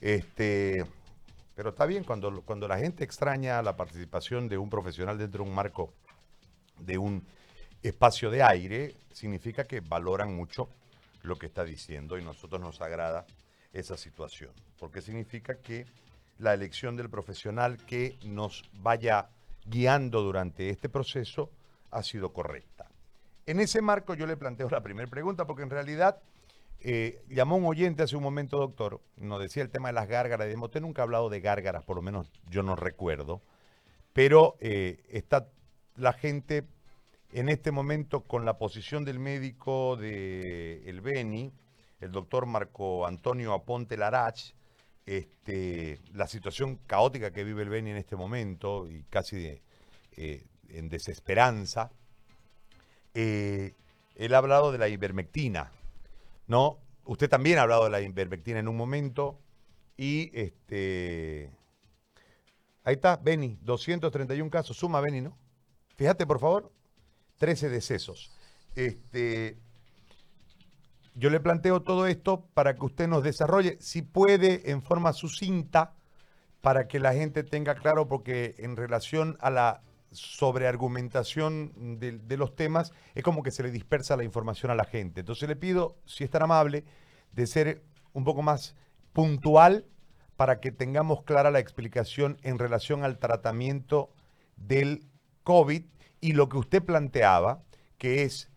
Este, 0.00 0.84
pero 1.54 1.70
está 1.70 1.86
bien 1.86 2.04
cuando, 2.04 2.42
cuando 2.42 2.68
la 2.68 2.78
gente 2.78 3.04
extraña 3.04 3.62
la 3.62 3.76
participación 3.76 4.48
de 4.48 4.58
un 4.58 4.68
profesional 4.68 5.18
dentro 5.18 5.42
de 5.42 5.50
un 5.50 5.54
marco 5.54 5.94
de 6.78 6.98
un 6.98 7.26
espacio 7.82 8.30
de 8.30 8.42
aire, 8.42 8.96
significa 9.12 9.64
que 9.64 9.80
valoran 9.80 10.34
mucho 10.34 10.68
lo 11.22 11.36
que 11.36 11.46
está 11.46 11.64
diciendo 11.64 12.18
y 12.18 12.24
nosotros 12.24 12.60
nos 12.60 12.80
agrada 12.80 13.26
esa 13.72 13.96
situación, 13.96 14.50
porque 14.78 15.02
significa 15.02 15.56
que 15.56 15.86
la 16.38 16.54
elección 16.54 16.96
del 16.96 17.08
profesional 17.08 17.78
que 17.78 18.18
nos 18.24 18.68
vaya 18.74 19.28
guiando 19.64 20.22
durante 20.22 20.70
este 20.70 20.88
proceso 20.88 21.50
ha 21.90 22.02
sido 22.02 22.32
correcta. 22.32 22.86
En 23.46 23.60
ese 23.60 23.80
marco 23.80 24.14
yo 24.14 24.26
le 24.26 24.36
planteo 24.36 24.68
la 24.68 24.82
primera 24.82 25.08
pregunta, 25.08 25.46
porque 25.46 25.62
en 25.62 25.70
realidad 25.70 26.20
eh, 26.80 27.24
llamó 27.28 27.56
un 27.56 27.64
oyente 27.64 28.02
hace 28.02 28.16
un 28.16 28.22
momento, 28.22 28.58
doctor, 28.58 29.00
nos 29.16 29.40
decía 29.40 29.62
el 29.62 29.70
tema 29.70 29.88
de 29.88 29.94
las 29.94 30.08
gárgaras. 30.08 30.48
Usted 30.56 30.80
nunca 30.80 31.02
ha 31.02 31.04
hablado 31.04 31.28
de 31.28 31.40
gárgaras, 31.40 31.84
por 31.84 31.96
lo 31.96 32.02
menos 32.02 32.30
yo 32.48 32.62
no 32.62 32.76
recuerdo, 32.76 33.42
pero 34.12 34.56
eh, 34.60 35.02
está 35.10 35.48
la 35.96 36.12
gente 36.12 36.64
en 37.32 37.48
este 37.48 37.72
momento 37.72 38.22
con 38.22 38.44
la 38.44 38.58
posición 38.58 39.04
del 39.04 39.18
médico 39.18 39.96
de 39.96 41.00
Beni, 41.02 41.52
el 42.00 42.12
doctor 42.12 42.46
Marco 42.46 43.06
Antonio 43.06 43.52
Aponte 43.52 43.96
Larach, 43.96 44.52
este, 45.06 46.00
la 46.12 46.26
situación 46.26 46.78
caótica 46.86 47.32
que 47.32 47.44
vive 47.44 47.62
el 47.62 47.68
Beni 47.68 47.90
en 47.90 47.96
este 47.96 48.16
momento 48.16 48.88
y 48.88 49.02
casi 49.04 49.60
eh, 50.16 50.44
en 50.68 50.88
desesperanza. 50.88 51.90
él 53.14 53.74
ha 54.34 54.38
hablado 54.38 54.72
de 54.72 54.78
la 54.78 54.88
ivermectina, 54.88 55.70
¿no? 56.46 56.78
Usted 57.04 57.28
también 57.28 57.58
ha 57.58 57.62
hablado 57.62 57.84
de 57.84 57.90
la 57.90 58.00
ivermectina 58.00 58.58
en 58.58 58.68
un 58.68 58.76
momento 58.76 59.38
y 59.96 60.30
este... 60.38 61.52
Ahí 62.84 62.94
está, 62.94 63.16
Beni, 63.16 63.58
231 63.62 64.50
casos, 64.50 64.76
suma 64.76 65.00
Beni, 65.00 65.20
¿no? 65.20 65.36
Fíjate, 65.96 66.26
por 66.26 66.38
favor, 66.38 66.72
13 67.38 67.68
decesos. 67.68 68.30
Este, 68.76 69.58
yo 71.14 71.30
le 71.30 71.40
planteo 71.40 71.82
todo 71.82 72.06
esto 72.06 72.46
para 72.54 72.74
que 72.76 72.84
usted 72.84 73.08
nos 73.08 73.22
desarrolle, 73.22 73.76
si 73.80 74.02
puede, 74.02 74.70
en 74.70 74.82
forma 74.82 75.12
sucinta, 75.12 75.94
para 76.60 76.86
que 76.86 77.00
la 77.00 77.14
gente 77.14 77.42
tenga 77.42 77.74
claro, 77.74 78.06
porque 78.06 78.54
en 78.58 78.76
relación 78.76 79.36
a 79.40 79.50
la 79.50 79.82
sobreargumentación 80.16 81.98
de, 81.98 82.18
de 82.18 82.36
los 82.36 82.56
temas, 82.56 82.92
es 83.14 83.22
como 83.22 83.42
que 83.42 83.50
se 83.50 83.62
le 83.62 83.70
dispersa 83.70 84.16
la 84.16 84.24
información 84.24 84.70
a 84.70 84.74
la 84.74 84.84
gente. 84.84 85.20
Entonces 85.20 85.48
le 85.48 85.56
pido, 85.56 85.96
si 86.04 86.24
es 86.24 86.30
tan 86.30 86.42
amable, 86.42 86.84
de 87.32 87.46
ser 87.46 87.82
un 88.12 88.24
poco 88.24 88.42
más 88.42 88.74
puntual 89.12 89.84
para 90.36 90.60
que 90.60 90.72
tengamos 90.72 91.22
clara 91.22 91.50
la 91.50 91.58
explicación 91.58 92.38
en 92.42 92.58
relación 92.58 93.04
al 93.04 93.18
tratamiento 93.18 94.10
del 94.56 95.06
COVID 95.44 95.84
y 96.20 96.32
lo 96.32 96.48
que 96.48 96.58
usted 96.58 96.82
planteaba, 96.82 97.62
que 97.98 98.22
es, 98.22 98.50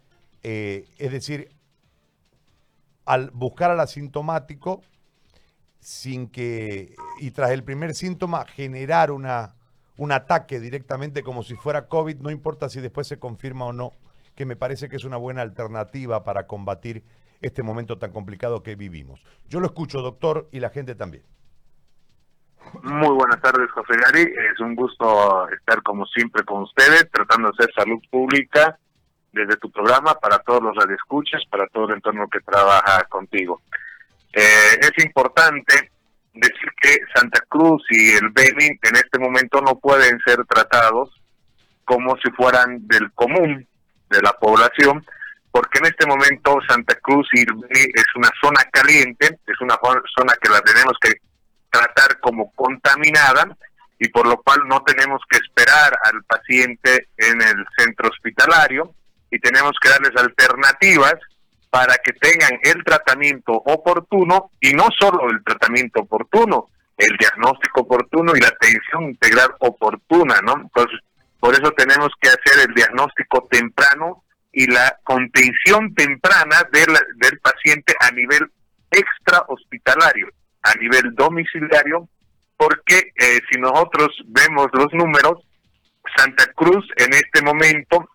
eh, 0.43 0.87
es 0.97 1.11
decir, 1.11 1.55
al 3.05 3.31
buscar 3.31 3.71
al 3.71 3.79
asintomático, 3.79 4.81
sin 5.79 6.27
que, 6.27 6.95
y 7.19 7.31
tras 7.31 7.51
el 7.51 7.63
primer 7.63 7.95
síntoma, 7.95 8.45
generar 8.45 9.11
una, 9.11 9.55
un 9.99 10.13
ataque 10.13 10.61
directamente 10.61 11.23
como 11.23 11.43
si 11.43 11.55
fuera 11.55 11.87
COVID, 11.87 12.19
no 12.19 12.31
importa 12.31 12.69
si 12.69 12.79
después 12.79 13.05
se 13.05 13.19
confirma 13.19 13.65
o 13.65 13.73
no, 13.73 13.91
que 14.33 14.45
me 14.45 14.55
parece 14.55 14.87
que 14.87 14.95
es 14.95 15.03
una 15.03 15.17
buena 15.17 15.41
alternativa 15.41 16.23
para 16.23 16.47
combatir 16.47 17.03
este 17.41 17.63
momento 17.63 17.97
tan 17.97 18.13
complicado 18.13 18.63
que 18.63 18.75
vivimos. 18.75 19.21
Yo 19.49 19.59
lo 19.59 19.65
escucho, 19.65 20.01
doctor, 20.01 20.47
y 20.53 20.61
la 20.61 20.69
gente 20.69 20.95
también. 20.95 21.23
Muy 22.81 23.13
buenas 23.13 23.41
tardes, 23.41 23.69
José 23.71 23.93
Gary. 24.05 24.21
Es 24.21 24.59
un 24.61 24.73
gusto 24.73 25.49
estar 25.49 25.83
como 25.83 26.05
siempre 26.05 26.43
con 26.45 26.61
ustedes, 26.61 27.09
tratando 27.11 27.49
de 27.49 27.55
hacer 27.57 27.73
salud 27.75 27.99
pública 28.09 28.79
desde 29.33 29.57
tu 29.57 29.69
programa 29.69 30.13
para 30.15 30.39
todos 30.39 30.63
los 30.63 30.77
radioescuchas, 30.77 31.41
para 31.49 31.67
todo 31.67 31.89
el 31.89 31.95
entorno 31.95 32.29
que 32.29 32.39
trabaja 32.39 33.03
contigo. 33.09 33.61
Eh, 34.31 34.79
es 34.79 35.03
importante 35.03 35.91
decir 36.33 36.69
que 36.81 36.97
Santa 37.15 37.39
Cruz 37.47 37.83
y 37.89 38.11
el 38.11 38.29
Beni 38.29 38.67
en 38.67 38.95
este 38.95 39.19
momento 39.19 39.61
no 39.61 39.79
pueden 39.79 40.19
ser 40.25 40.45
tratados 40.45 41.09
como 41.85 42.15
si 42.17 42.29
fueran 42.31 42.87
del 42.87 43.11
común 43.13 43.67
de 44.09 44.21
la 44.21 44.33
población, 44.33 45.05
porque 45.51 45.79
en 45.79 45.85
este 45.85 46.05
momento 46.05 46.59
Santa 46.67 46.95
Cruz 46.95 47.27
y 47.33 47.41
el 47.41 47.53
Beni 47.53 47.85
es 47.93 48.05
una 48.15 48.29
zona 48.41 48.63
caliente, 48.71 49.39
es 49.47 49.61
una 49.61 49.75
zona 50.15 50.33
que 50.41 50.49
la 50.49 50.61
tenemos 50.61 50.93
que 51.01 51.13
tratar 51.69 52.19
como 52.19 52.51
contaminada 52.53 53.55
y 53.99 54.07
por 54.09 54.27
lo 54.27 54.37
cual 54.41 54.59
no 54.67 54.81
tenemos 54.83 55.21
que 55.29 55.37
esperar 55.37 55.97
al 56.03 56.23
paciente 56.23 57.09
en 57.17 57.41
el 57.41 57.65
centro 57.77 58.09
hospitalario 58.09 58.93
y 59.29 59.39
tenemos 59.39 59.73
que 59.81 59.89
darles 59.89 60.15
alternativas 60.15 61.15
para 61.69 61.95
que 62.03 62.13
tengan 62.13 62.59
el 62.63 62.83
tratamiento 62.83 63.53
oportuno 63.53 64.51
y 64.59 64.73
no 64.73 64.87
solo 64.99 65.29
el 65.29 65.43
tratamiento 65.43 66.01
oportuno, 66.01 66.69
el 66.97 67.15
diagnóstico 67.17 67.81
oportuno 67.81 68.33
y 68.35 68.41
la 68.41 68.47
atención 68.47 69.03
integral 69.03 69.49
oportuna, 69.59 70.39
¿no? 70.43 70.53
Entonces, 70.61 70.99
por 71.39 71.53
eso 71.53 71.71
tenemos 71.71 72.09
que 72.19 72.29
hacer 72.29 72.67
el 72.67 72.73
diagnóstico 72.73 73.47
temprano 73.49 74.23
y 74.51 74.65
la 74.67 74.97
contención 75.03 75.93
temprana 75.93 76.67
del, 76.71 76.93
del 77.17 77.39
paciente 77.39 77.93
a 77.99 78.11
nivel 78.11 78.51
extra 78.91 79.45
hospitalario, 79.47 80.27
a 80.63 80.73
nivel 80.75 81.13
domiciliario, 81.15 82.09
porque 82.57 83.13
eh, 83.15 83.39
si 83.49 83.59
nosotros 83.59 84.09
vemos 84.25 84.67
los 84.73 84.91
números, 84.93 85.45
Santa 86.17 86.45
Cruz 86.53 86.85
en 86.97 87.13
este 87.13 87.41
momento 87.43 88.09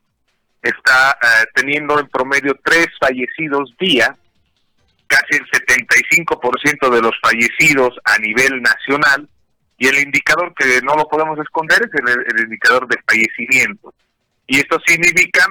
está 0.64 1.18
eh, 1.22 1.46
teniendo 1.54 1.98
en 1.98 2.08
promedio 2.08 2.58
tres 2.64 2.88
fallecidos 2.98 3.74
día, 3.78 4.16
casi 5.06 5.36
el 5.36 5.46
75% 5.50 6.90
de 6.90 7.02
los 7.02 7.12
fallecidos 7.22 7.98
a 8.04 8.18
nivel 8.18 8.62
nacional, 8.62 9.28
y 9.76 9.88
el 9.88 9.98
indicador 9.98 10.54
que 10.54 10.80
no 10.82 10.94
lo 10.94 11.06
podemos 11.08 11.38
esconder 11.38 11.82
es 11.82 11.90
el, 12.34 12.44
indicador 12.44 12.88
de 12.88 12.96
fallecimiento. 13.06 13.92
Y 14.46 14.58
esto 14.58 14.78
significa 14.86 15.46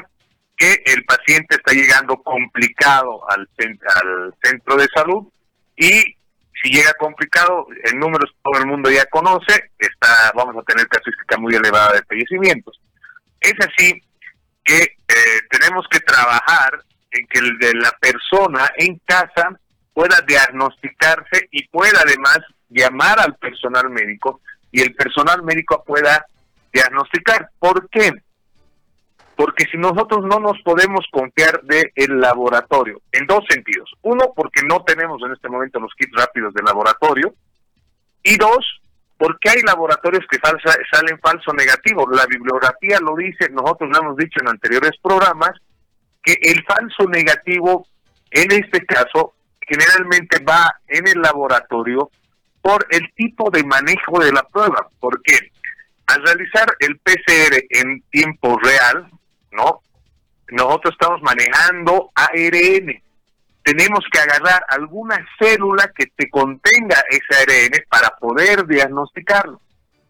que 0.56 0.82
el 0.86 1.04
paciente 1.04 1.56
está 1.56 1.74
llegando 1.74 2.16
complicado 2.24 3.30
al, 3.30 3.48
al 3.58 4.34
centro 4.42 4.78
de 4.78 4.88
salud 4.96 5.28
y 5.76 6.16
si 6.62 6.72
llega 6.72 6.94
complicado, 6.94 7.68
en 7.84 8.00
números 8.00 8.34
todo 8.42 8.60
el 8.62 8.68
mundo 8.68 8.90
ya 8.90 9.06
conoce, 9.08 9.72
está 9.78 10.32
vamos 10.34 10.56
a 10.56 10.64
tener 10.64 10.88
casuística 10.88 11.38
muy 11.38 11.54
elevada 11.56 11.94
de 11.94 12.04
fallecimientos. 12.04 12.80
Es 13.42 13.56
así 13.60 14.02
que 14.64 14.82
eh, 14.82 15.42
tenemos 15.50 15.86
que 15.90 16.00
trabajar 16.00 16.84
en 17.12 17.28
que 17.28 17.42
de 17.42 17.74
la 17.76 17.92
persona 18.00 18.70
en 18.78 19.00
casa 19.06 19.60
pueda 19.94 20.22
diagnosticarse 20.28 21.48
y 21.52 21.68
pueda 21.68 22.00
además 22.04 22.40
llamar 22.70 23.20
al 23.20 23.36
personal 23.36 23.90
médico 23.90 24.42
y 24.72 24.82
el 24.82 24.96
personal 24.96 25.44
médico 25.44 25.84
pueda 25.86 26.26
diagnosticar. 26.74 27.50
¿Por 27.60 27.90
qué? 27.90 28.12
Porque 29.36 29.66
si 29.72 29.78
nosotros 29.78 30.26
no 30.26 30.40
nos 30.40 30.60
podemos 30.64 31.06
confiar 31.12 31.62
del 31.64 31.92
el 31.96 32.20
laboratorio, 32.20 33.02
en 33.12 33.26
dos 33.28 33.44
sentidos. 33.50 33.92
Uno, 34.02 34.34
porque 34.36 34.62
no 34.68 34.84
tenemos 34.84 35.22
en 35.24 35.34
este 35.34 35.50
momento 35.50 35.80
los 35.80 35.94
kits 35.96 36.16
rápidos 36.16 36.54
de 36.54 36.64
laboratorio. 36.64 37.34
Y 38.24 38.38
dos, 38.38 38.82
porque 39.24 39.52
hay 39.52 39.62
laboratorios 39.62 40.26
que 40.30 40.38
salen 40.92 41.18
falso 41.22 41.54
negativo. 41.54 42.06
La 42.12 42.26
bibliografía 42.26 43.00
lo 43.00 43.16
dice, 43.16 43.50
nosotros 43.52 43.90
lo 43.90 44.00
hemos 44.00 44.18
dicho 44.18 44.42
en 44.42 44.50
anteriores 44.50 44.92
programas, 45.02 45.52
que 46.22 46.34
el 46.42 46.62
falso 46.66 47.08
negativo, 47.08 47.88
en 48.32 48.52
este 48.52 48.86
caso, 48.86 49.34
generalmente 49.62 50.44
va 50.44 50.70
en 50.90 51.08
el 51.08 51.22
laboratorio 51.22 52.12
por 52.62 52.86
el 52.90 53.14
tipo 53.16 53.50
de 53.50 53.64
manejo 53.64 54.20
de 54.20 54.34
la 54.34 54.44
prueba. 54.44 54.90
Porque 55.00 55.54
al 56.08 56.22
realizar 56.22 56.68
el 56.82 56.98
PCR 56.98 57.64
en 57.70 58.02
tiempo 58.12 58.60
real, 58.60 59.10
¿no? 59.54 59.84
Nosotros 60.50 60.98
estamos 61.00 61.22
manejando 61.22 62.12
ARN 62.14 63.02
tenemos 63.64 64.02
que 64.12 64.20
agarrar 64.20 64.66
alguna 64.68 65.26
célula 65.40 65.92
que 65.96 66.08
te 66.16 66.30
contenga 66.30 67.04
ese 67.10 67.42
ARN 67.42 67.72
para 67.90 68.10
poder 68.18 68.68
diagnosticarlo. 68.68 69.62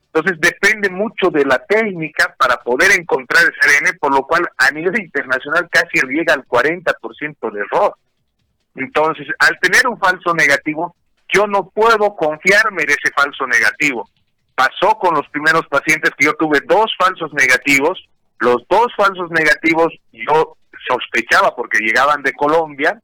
Entonces 0.08 0.40
depende 0.40 0.90
mucho 0.90 1.30
de 1.30 1.46
la 1.46 1.60
técnica 1.60 2.36
para 2.38 2.58
poder 2.58 3.00
encontrar 3.00 3.44
ese 3.44 3.78
ARN, 3.78 3.98
por 4.00 4.14
lo 4.14 4.24
cual 4.24 4.48
a 4.58 4.72
nivel 4.72 5.00
internacional 5.00 5.68
casi 5.72 6.00
llega 6.08 6.34
al 6.34 6.46
40% 6.46 7.52
de 7.52 7.60
error. 7.60 7.96
Entonces, 8.76 9.28
al 9.40 9.60
tener 9.60 9.88
un 9.88 10.00
falso 10.00 10.34
negativo, 10.34 10.96
yo 11.32 11.48
no 11.48 11.70
puedo 11.70 12.16
confiarme 12.16 12.86
de 12.86 12.94
ese 12.94 13.12
falso 13.16 13.46
negativo. 13.48 14.10
Pasó 14.56 14.98
con 15.00 15.16
los 15.16 15.28
primeros 15.30 15.68
pacientes 15.68 16.12
que 16.18 16.26
yo 16.26 16.34
tuve 16.34 16.62
dos 16.66 16.92
falsos 16.98 17.32
negativos. 17.34 18.04
Los 18.40 18.68
dos 18.68 18.88
falsos 18.96 19.30
negativos 19.32 19.94
yo 20.12 20.58
sospechaba 20.88 21.56
porque 21.56 21.80
llegaban 21.80 22.22
de 22.24 22.34
Colombia, 22.34 23.00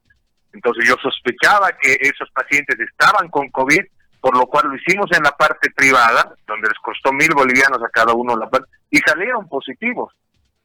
entonces 0.52 0.88
yo 0.88 0.96
sospechaba 1.02 1.70
que 1.80 1.96
esos 2.00 2.30
pacientes 2.30 2.78
estaban 2.80 3.28
con 3.28 3.48
COVID, 3.50 3.84
por 4.20 4.36
lo 4.36 4.46
cual 4.46 4.68
lo 4.68 4.76
hicimos 4.76 5.06
en 5.12 5.22
la 5.22 5.32
parte 5.32 5.70
privada, 5.70 6.34
donde 6.46 6.68
les 6.68 6.78
costó 6.78 7.12
mil 7.12 7.30
bolivianos 7.34 7.82
a 7.82 7.88
cada 7.88 8.12
uno 8.12 8.36
la 8.36 8.48
parte, 8.48 8.68
y 8.90 8.98
salieron 8.98 9.48
positivos. 9.48 10.12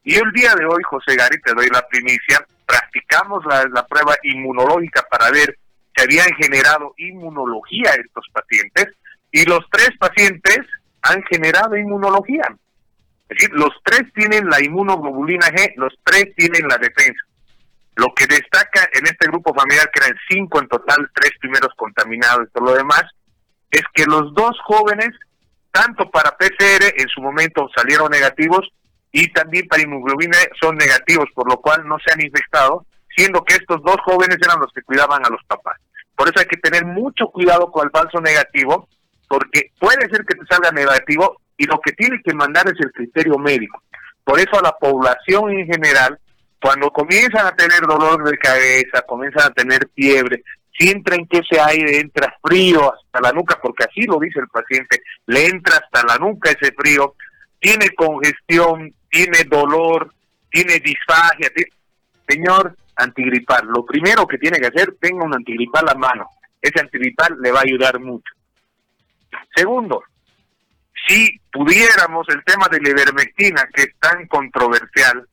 Y 0.04 0.14
el 0.14 0.30
día 0.32 0.54
de 0.54 0.66
hoy, 0.66 0.82
José 0.84 1.16
Gary, 1.16 1.40
te 1.40 1.54
doy 1.54 1.68
la 1.68 1.86
primicia, 1.88 2.44
practicamos 2.66 3.44
la, 3.46 3.86
prueba 3.86 4.14
inmunológica 4.22 5.04
para 5.10 5.30
ver 5.30 5.58
si 5.94 6.02
habían 6.02 6.28
generado 6.36 6.94
inmunología 6.98 7.90
estos 7.92 8.26
pacientes, 8.32 8.88
y 9.32 9.44
los 9.44 9.64
tres 9.70 9.90
pacientes 9.98 10.60
han 11.02 11.22
generado 11.24 11.76
inmunología. 11.76 12.44
Es 13.28 13.38
decir, 13.38 13.50
los 13.54 13.72
tres 13.84 14.02
tienen 14.14 14.48
la 14.48 14.62
inmunoglobulina 14.62 15.46
G, 15.48 15.74
los 15.76 15.94
tres 16.04 16.34
tienen 16.36 16.68
la 16.68 16.78
defensa. 16.78 17.24
Lo 17.96 18.12
que 18.14 18.26
destaca 18.26 18.88
en 18.92 19.06
este 19.06 19.26
grupo 19.26 19.54
familiar, 19.54 19.90
que 19.90 20.04
eran 20.04 20.16
cinco 20.28 20.60
en 20.60 20.68
total, 20.68 21.10
tres 21.14 21.32
primeros 21.40 21.70
contaminados 21.76 22.46
y 22.46 22.52
todo 22.52 22.66
lo 22.66 22.74
demás, 22.74 23.04
es 23.70 23.82
que 23.94 24.04
los 24.04 24.34
dos 24.34 24.56
jóvenes, 24.64 25.10
tanto 25.72 26.10
para 26.10 26.36
PCR 26.36 26.92
en 26.96 27.08
su 27.08 27.20
momento 27.20 27.68
salieron 27.74 28.10
negativos 28.10 28.68
y 29.12 29.32
también 29.32 29.66
para 29.66 29.82
inmunoglobina 29.82 30.36
son 30.60 30.76
negativos, 30.76 31.26
por 31.34 31.48
lo 31.48 31.56
cual 31.60 31.86
no 31.88 31.96
se 32.04 32.12
han 32.12 32.20
infectado, 32.20 32.86
siendo 33.16 33.42
que 33.44 33.54
estos 33.54 33.82
dos 33.82 33.96
jóvenes 34.04 34.36
eran 34.42 34.60
los 34.60 34.72
que 34.74 34.82
cuidaban 34.82 35.24
a 35.24 35.30
los 35.30 35.42
papás. 35.46 35.78
Por 36.14 36.28
eso 36.28 36.38
hay 36.38 36.46
que 36.46 36.58
tener 36.58 36.84
mucho 36.84 37.28
cuidado 37.28 37.70
con 37.70 37.86
el 37.86 37.90
falso 37.90 38.20
negativo, 38.20 38.88
porque 39.28 39.70
puede 39.78 40.08
ser 40.10 40.24
que 40.24 40.34
te 40.34 40.46
salga 40.46 40.70
negativo 40.70 41.40
y 41.56 41.64
lo 41.64 41.80
que 41.80 41.92
tiene 41.92 42.20
que 42.22 42.34
mandar 42.34 42.66
es 42.66 42.78
el 42.78 42.92
criterio 42.92 43.38
médico. 43.38 43.82
Por 44.24 44.38
eso 44.38 44.58
a 44.58 44.62
la 44.62 44.72
población 44.72 45.50
en 45.50 45.66
general, 45.66 46.18
cuando 46.60 46.90
comienzan 46.90 47.46
a 47.46 47.56
tener 47.56 47.80
dolor 47.82 48.24
de 48.28 48.38
cabeza, 48.38 49.02
comienzan 49.06 49.50
a 49.50 49.54
tener 49.54 49.88
fiebre, 49.94 50.42
sienten 50.78 51.26
que 51.26 51.38
ese 51.38 51.60
aire 51.60 52.00
entra 52.00 52.34
frío 52.42 52.92
hasta 52.92 53.20
la 53.20 53.32
nuca, 53.32 53.58
porque 53.62 53.84
así 53.84 54.02
lo 54.02 54.18
dice 54.18 54.40
el 54.40 54.48
paciente, 54.48 55.02
le 55.26 55.46
entra 55.46 55.76
hasta 55.76 56.06
la 56.06 56.18
nuca 56.18 56.50
ese 56.50 56.72
frío, 56.72 57.14
tiene 57.60 57.90
congestión, 57.90 58.94
tiene 59.10 59.44
dolor, 59.44 60.12
tiene 60.50 60.78
disfagia. 60.80 61.50
Señor 62.28 62.76
antigripal, 62.96 63.66
lo 63.66 63.84
primero 63.84 64.26
que 64.26 64.38
tiene 64.38 64.58
que 64.58 64.66
hacer, 64.66 64.96
tenga 65.00 65.24
un 65.24 65.34
antigripal 65.34 65.88
a 65.88 65.94
mano. 65.94 66.28
Ese 66.60 66.80
antigripal 66.80 67.36
le 67.40 67.52
va 67.52 67.60
a 67.60 67.64
ayudar 67.64 68.00
mucho. 68.00 68.32
Segundo, 69.54 70.02
si 71.06 71.38
pudiéramos 71.52 72.26
el 72.28 72.42
tema 72.44 72.68
de 72.68 72.80
la 72.80 72.90
ivermectina, 72.90 73.68
que 73.72 73.82
es 73.82 73.94
tan 74.00 74.26
controversial, 74.26 75.26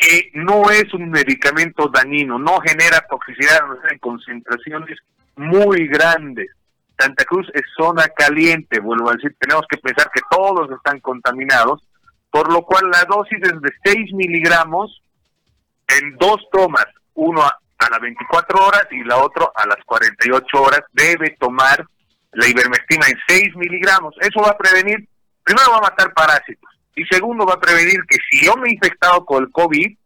que 0.00 0.30
no 0.32 0.70
es 0.70 0.92
un 0.94 1.10
medicamento 1.10 1.88
dañino, 1.88 2.38
no 2.38 2.58
genera 2.60 3.06
toxicidad 3.08 3.60
en 3.90 3.98
concentraciones 3.98 4.98
muy 5.36 5.86
grandes. 5.88 6.50
Santa 6.98 7.24
Cruz 7.24 7.46
es 7.52 7.62
zona 7.76 8.08
caliente, 8.08 8.80
vuelvo 8.80 9.10
a 9.10 9.14
decir, 9.14 9.36
tenemos 9.38 9.66
que 9.68 9.76
pensar 9.76 10.10
que 10.12 10.22
todos 10.30 10.70
están 10.70 11.00
contaminados, 11.00 11.82
por 12.30 12.50
lo 12.50 12.62
cual 12.62 12.90
la 12.90 13.04
dosis 13.04 13.40
es 13.42 13.60
de 13.60 13.70
6 13.84 14.14
miligramos 14.14 15.02
en 15.88 16.16
dos 16.16 16.38
tomas, 16.50 16.86
uno 17.14 17.42
a, 17.42 17.58
las 17.90 18.00
24 18.00 18.66
horas 18.66 18.86
y 18.90 19.04
la 19.04 19.18
otra 19.18 19.48
a 19.54 19.66
las 19.66 19.84
48 19.84 20.62
horas, 20.62 20.80
debe 20.92 21.36
tomar 21.38 21.84
la 22.32 22.48
ivermectina 22.48 23.06
en 23.06 23.18
6 23.26 23.56
miligramos. 23.56 24.14
Eso 24.20 24.40
va 24.40 24.50
a 24.50 24.58
prevenir, 24.58 25.06
primero 25.42 25.72
va 25.72 25.78
a 25.78 25.90
matar 25.90 26.12
parásitos, 26.14 26.70
y 26.94 27.04
segundo 27.04 27.46
va 27.46 27.54
a 27.54 27.60
prevenir 27.60 28.00
que 28.08 28.18
si 28.30 28.44
yo 28.44 28.56
me 28.56 28.68
he 28.68 28.72
infectado 28.72 29.24
con 29.24 29.44
el 29.44 29.50
COVID, 29.50 29.96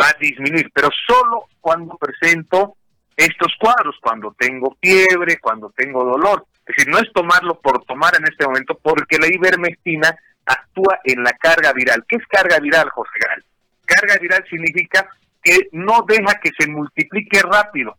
va 0.00 0.08
a 0.08 0.16
disminuir, 0.18 0.70
pero 0.72 0.88
solo 1.06 1.46
cuando 1.60 1.96
presento 1.96 2.76
estos 3.16 3.52
cuadros, 3.58 3.96
cuando 4.00 4.34
tengo 4.38 4.76
fiebre, 4.80 5.38
cuando 5.38 5.70
tengo 5.76 6.04
dolor. 6.04 6.46
Es 6.66 6.76
decir, 6.76 6.92
no 6.92 6.98
es 6.98 7.12
tomarlo 7.12 7.60
por 7.60 7.84
tomar 7.84 8.14
en 8.16 8.24
este 8.24 8.46
momento, 8.46 8.78
porque 8.80 9.18
la 9.18 9.26
ivermectina 9.26 10.16
actúa 10.46 11.00
en 11.04 11.22
la 11.22 11.32
carga 11.32 11.72
viral. 11.72 12.04
¿Qué 12.08 12.16
es 12.16 12.26
carga 12.26 12.58
viral, 12.58 12.88
José 12.90 13.10
Gal? 13.20 13.44
Carga 13.84 14.16
viral 14.18 14.44
significa 14.48 15.08
que 15.42 15.68
no 15.72 16.04
deja 16.06 16.40
que 16.40 16.50
se 16.56 16.68
multiplique 16.68 17.40
rápido, 17.42 17.96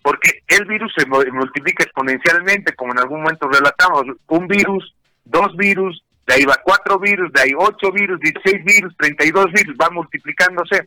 porque 0.00 0.42
el 0.46 0.64
virus 0.64 0.92
se 0.96 1.06
multiplica 1.06 1.84
exponencialmente, 1.84 2.74
como 2.74 2.92
en 2.92 3.00
algún 3.00 3.22
momento 3.22 3.48
relatamos, 3.48 4.04
un 4.28 4.46
virus, 4.46 4.94
dos 5.24 5.56
virus, 5.56 6.02
de 6.28 6.34
ahí 6.34 6.44
va 6.44 6.60
cuatro 6.62 6.98
virus, 6.98 7.32
de 7.32 7.40
ahí 7.40 7.52
ocho 7.56 7.90
virus, 7.90 8.20
16 8.20 8.62
virus, 8.62 8.94
32 8.98 9.46
virus, 9.50 9.76
va 9.80 9.88
multiplicándose. 9.88 10.86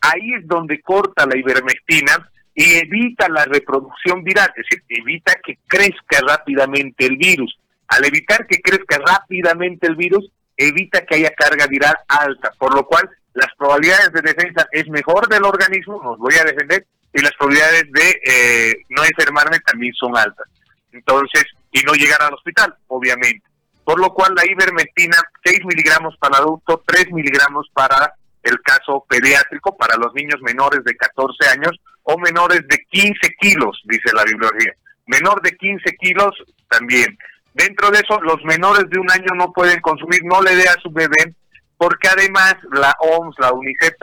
Ahí 0.00 0.34
es 0.34 0.48
donde 0.48 0.80
corta 0.82 1.26
la 1.26 1.38
ivermectina 1.38 2.28
y 2.56 2.74
evita 2.74 3.28
la 3.28 3.44
reproducción 3.44 4.24
viral, 4.24 4.50
es 4.56 4.64
decir, 4.68 4.82
evita 4.88 5.34
que 5.44 5.58
crezca 5.68 6.18
rápidamente 6.26 7.06
el 7.06 7.16
virus. 7.16 7.56
Al 7.86 8.04
evitar 8.04 8.48
que 8.48 8.60
crezca 8.60 8.98
rápidamente 8.98 9.86
el 9.86 9.94
virus, 9.94 10.28
evita 10.56 11.06
que 11.06 11.14
haya 11.14 11.30
carga 11.36 11.68
viral 11.68 11.94
alta, 12.08 12.50
por 12.58 12.74
lo 12.74 12.84
cual 12.84 13.08
las 13.34 13.54
probabilidades 13.56 14.12
de 14.12 14.22
defensa 14.22 14.66
es 14.72 14.88
mejor 14.88 15.28
del 15.28 15.44
organismo, 15.44 16.02
nos 16.02 16.18
voy 16.18 16.34
a 16.34 16.44
defender, 16.44 16.84
y 17.14 17.20
las 17.20 17.32
probabilidades 17.38 17.84
de 17.92 18.20
eh, 18.26 18.74
no 18.88 19.04
enfermarme 19.04 19.60
también 19.60 19.94
son 19.94 20.16
altas. 20.16 20.48
Entonces, 20.90 21.44
y 21.70 21.80
no 21.82 21.92
llegar 21.92 22.20
al 22.22 22.34
hospital, 22.34 22.74
obviamente 22.88 23.49
por 23.84 24.00
lo 24.00 24.12
cual 24.12 24.34
la 24.34 24.44
ivermectina 24.46 25.16
6 25.44 25.60
miligramos 25.64 26.16
para 26.18 26.38
adulto, 26.38 26.82
3 26.86 27.12
miligramos 27.12 27.68
para 27.72 28.14
el 28.42 28.60
caso 28.62 29.04
pediátrico, 29.08 29.76
para 29.76 29.96
los 29.96 30.14
niños 30.14 30.40
menores 30.42 30.84
de 30.84 30.96
14 30.96 31.48
años 31.48 31.72
o 32.02 32.18
menores 32.18 32.66
de 32.68 32.78
15 32.90 33.14
kilos, 33.40 33.80
dice 33.84 34.14
la 34.14 34.24
bibliografía. 34.24 34.72
Menor 35.06 35.42
de 35.42 35.56
15 35.56 35.96
kilos 35.96 36.30
también. 36.68 37.18
Dentro 37.52 37.90
de 37.90 37.98
eso, 37.98 38.20
los 38.20 38.42
menores 38.44 38.88
de 38.90 38.98
un 38.98 39.10
año 39.10 39.34
no 39.34 39.52
pueden 39.52 39.80
consumir, 39.80 40.20
no 40.24 40.40
le 40.40 40.54
dé 40.54 40.68
a 40.68 40.80
su 40.80 40.90
bebé, 40.90 41.34
porque 41.76 42.08
además 42.08 42.54
la 42.72 42.94
OMS, 43.00 43.34
la 43.38 43.52
UNICEF, 43.52 43.94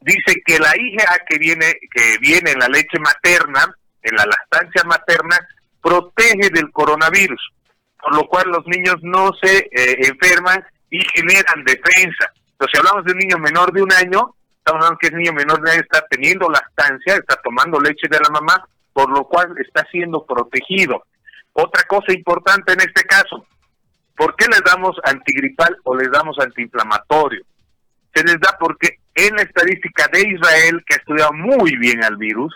dice 0.00 0.34
que 0.46 0.58
la 0.58 0.72
IgA 0.76 1.18
que 1.28 1.38
viene, 1.38 1.74
que 1.92 2.18
viene 2.20 2.52
en 2.52 2.58
la 2.60 2.68
leche 2.68 2.98
materna, 3.00 3.74
en 4.02 4.16
la 4.16 4.24
lactancia 4.24 4.84
materna, 4.84 5.36
protege 5.82 6.50
del 6.50 6.70
coronavirus 6.70 7.40
por 8.02 8.14
lo 8.14 8.26
cual 8.26 8.48
los 8.48 8.66
niños 8.66 8.96
no 9.02 9.30
se 9.42 9.58
eh, 9.58 10.06
enferman 10.08 10.64
y 10.90 11.00
generan 11.14 11.64
defensa. 11.64 12.32
Entonces, 12.52 12.72
si 12.72 12.78
hablamos 12.78 13.04
de 13.04 13.12
un 13.12 13.18
niño 13.18 13.38
menor 13.38 13.72
de 13.72 13.82
un 13.82 13.92
año, 13.92 14.34
estamos 14.58 14.82
hablando 14.82 14.98
que 14.98 15.06
ese 15.08 15.16
niño 15.16 15.32
menor 15.32 15.56
de 15.56 15.62
un 15.62 15.68
año 15.68 15.80
está 15.80 16.04
teniendo 16.10 16.48
lactancia, 16.48 17.14
está 17.14 17.36
tomando 17.42 17.80
leche 17.80 18.08
de 18.08 18.18
la 18.18 18.30
mamá, 18.30 18.68
por 18.92 19.10
lo 19.10 19.24
cual 19.24 19.54
está 19.58 19.86
siendo 19.90 20.24
protegido. 20.24 21.04
Otra 21.52 21.84
cosa 21.84 22.12
importante 22.12 22.72
en 22.72 22.80
este 22.80 23.02
caso, 23.04 23.46
¿por 24.16 24.36
qué 24.36 24.46
les 24.46 24.62
damos 24.62 24.96
antigripal 25.04 25.76
o 25.84 25.96
les 25.96 26.10
damos 26.10 26.38
antiinflamatorio? 26.38 27.42
Se 28.14 28.24
les 28.24 28.40
da 28.40 28.56
porque 28.58 28.98
en 29.14 29.36
la 29.36 29.42
estadística 29.42 30.08
de 30.12 30.28
Israel, 30.28 30.82
que 30.86 30.94
ha 30.94 30.98
estudiado 30.98 31.32
muy 31.32 31.76
bien 31.76 32.02
al 32.04 32.16
virus, 32.16 32.54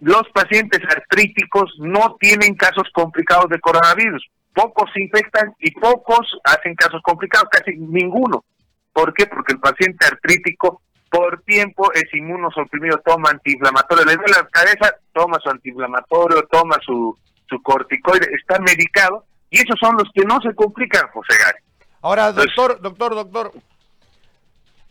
los 0.00 0.28
pacientes 0.34 0.80
artríticos 0.84 1.74
no 1.78 2.16
tienen 2.20 2.54
casos 2.54 2.88
complicados 2.92 3.48
de 3.48 3.60
coronavirus 3.60 4.22
pocos 4.54 4.90
se 4.94 5.02
infectan 5.02 5.54
y 5.58 5.70
pocos 5.72 6.38
hacen 6.44 6.74
casos 6.74 7.00
complicados, 7.02 7.48
casi 7.50 7.76
ninguno. 7.76 8.44
¿Por 8.92 9.12
qué? 9.12 9.26
Porque 9.26 9.54
el 9.54 9.60
paciente 9.60 10.06
artrítico 10.06 10.80
por 11.10 11.42
tiempo 11.42 11.92
es 11.92 12.04
inmunosuprimido, 12.12 12.98
toma 13.04 13.30
antiinflamatorio, 13.30 14.04
le 14.04 14.16
duele 14.16 14.32
la 14.32 14.48
cabeza, 14.48 14.94
toma 15.12 15.38
su 15.42 15.50
antiinflamatorio, 15.50 16.46
toma 16.50 16.76
su, 16.84 17.16
su 17.48 17.62
corticoide, 17.62 18.28
está 18.34 18.58
medicado 18.60 19.24
y 19.50 19.58
esos 19.58 19.78
son 19.78 19.96
los 19.96 20.08
que 20.12 20.24
no 20.24 20.40
se 20.40 20.54
complican, 20.54 21.08
José 21.12 21.34
Gary. 21.38 21.58
Ahora, 22.02 22.32
doctor, 22.32 22.80
doctor, 22.80 23.14
doctor, 23.14 23.52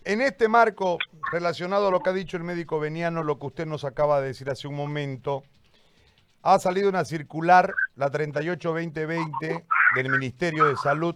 en 0.05 0.22
este 0.22 0.48
marco 0.48 0.98
relacionado 1.32 1.88
a 1.88 1.91
lo 1.91 2.01
que 2.01 2.10
ha 2.10 2.13
dicho 2.13 2.38
el 2.38 2.43
médico 2.43 2.79
veniano, 2.79 3.24
lo 3.24 3.39
que 3.39 3.48
usted 3.48 3.65
nos 3.65 3.84
acaba 3.84 4.22
de 4.22 4.27
decir 4.27 4.50
hace 4.50 4.67
un 4.67 4.75
momento, 4.75 5.43
ha 6.43 6.59
salido 6.59 6.89
una 6.89 7.05
circular, 7.05 7.73
la 7.95 8.12
38-2020, 8.12 9.63
del 9.95 10.09
Ministerio 10.09 10.65
de 10.65 10.75
Salud, 10.75 11.15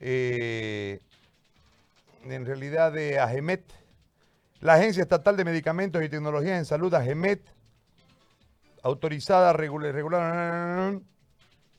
eh, 0.00 0.98
en 2.24 2.46
realidad 2.46 2.90
de 2.90 3.20
AGEMET, 3.20 3.64
la 4.60 4.74
Agencia 4.74 5.02
Estatal 5.02 5.36
de 5.36 5.44
Medicamentos 5.44 6.02
y 6.02 6.08
Tecnologías 6.08 6.58
en 6.58 6.64
Salud, 6.64 6.92
AGEMET, 6.94 7.42
autorizada, 8.82 9.52
regular, 9.52 10.98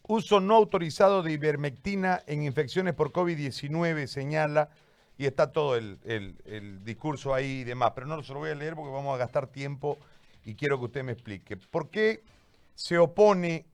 uso 0.04 0.40
no 0.40 0.56
autorizado 0.56 1.24
de 1.24 1.32
ivermectina 1.32 2.22
en 2.28 2.44
infecciones 2.44 2.94
por 2.94 3.12
COVID-19, 3.12 4.06
señala, 4.06 4.70
y 5.18 5.26
está 5.26 5.52
todo 5.52 5.76
el, 5.76 5.98
el 6.06 6.84
discurso 6.86 7.34
ahí 7.34 7.62
y 7.62 7.64
demás, 7.64 7.94
pero 7.96 8.06
no 8.06 8.22
se 8.22 8.34
lo 8.34 8.40
voy 8.40 8.52
a 8.52 8.56
leer 8.56 8.76
porque 8.76 8.92
vamos 8.92 9.16
a 9.16 9.18
gastar 9.18 9.48
tiempo 9.48 9.98
y 10.46 10.56
quiero 10.56 10.80
que 10.80 10.86
usted 10.86 11.04
me 11.04 11.12
explique. 11.12 11.58
¿Por 11.58 11.90
qué 11.90 12.24
se 12.76 12.98
opone 12.98 13.66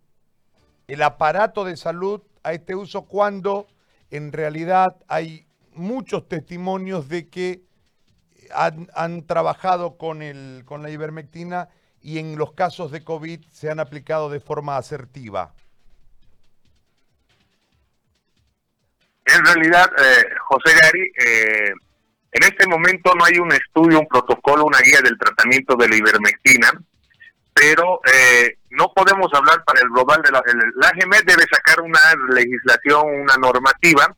el 0.88 1.02
aparato 1.02 1.64
de 1.64 1.78
salud 1.78 2.22
a 2.44 2.54
este 2.54 2.76
uso 2.76 3.06
cuando 3.06 3.68
en 4.12 4.32
realidad 4.32 4.98
hay 5.08 5.46
muchos 5.74 6.28
testimonios 6.28 7.10
de 7.10 7.28
que 7.30 7.64
han, 8.52 9.26
trabajado 9.26 9.98
con, 9.98 10.22
el, 10.22 10.64
con 10.66 10.84
la 10.84 10.90
ivermectina 10.90 11.70
y 12.02 12.20
en 12.20 12.38
los 12.38 12.54
casos 12.54 12.92
de 12.92 13.04
COVID 13.04 13.44
se 13.52 13.70
han 13.70 13.80
aplicado 13.80 14.30
de 14.30 14.40
forma 14.40 14.78
asertiva? 14.78 15.54
En 19.26 19.44
realidad, 19.44 19.90
eh, 19.98 20.26
José 20.48 20.78
Gary, 20.80 21.12
eh, 21.18 21.74
en 22.36 22.44
este 22.44 22.68
momento 22.68 23.16
no 23.16 23.24
hay 23.24 23.40
un 23.40 23.50
estudio, 23.54 23.98
un 23.98 24.10
protocolo, 24.10 24.66
una 24.66 24.80
guía 24.80 25.00
del 25.02 25.18
tratamiento 25.18 25.78
de 25.78 25.88
la 25.88 25.96
ivermectina, 25.96 26.70
pero 27.54 28.02
eh, 28.14 28.58
no 28.72 28.92
podemos 28.94 29.34
hablar 29.34 29.64
para 29.64 29.80
el 29.80 29.88
global 29.88 30.22
de 30.22 30.32
la, 30.32 30.44
la 30.76 30.90
AGMED 30.90 31.24
debe 31.26 31.46
sacar 31.50 31.80
una 31.80 31.98
legislación, 32.34 33.22
una 33.22 33.38
normativa 33.38 34.14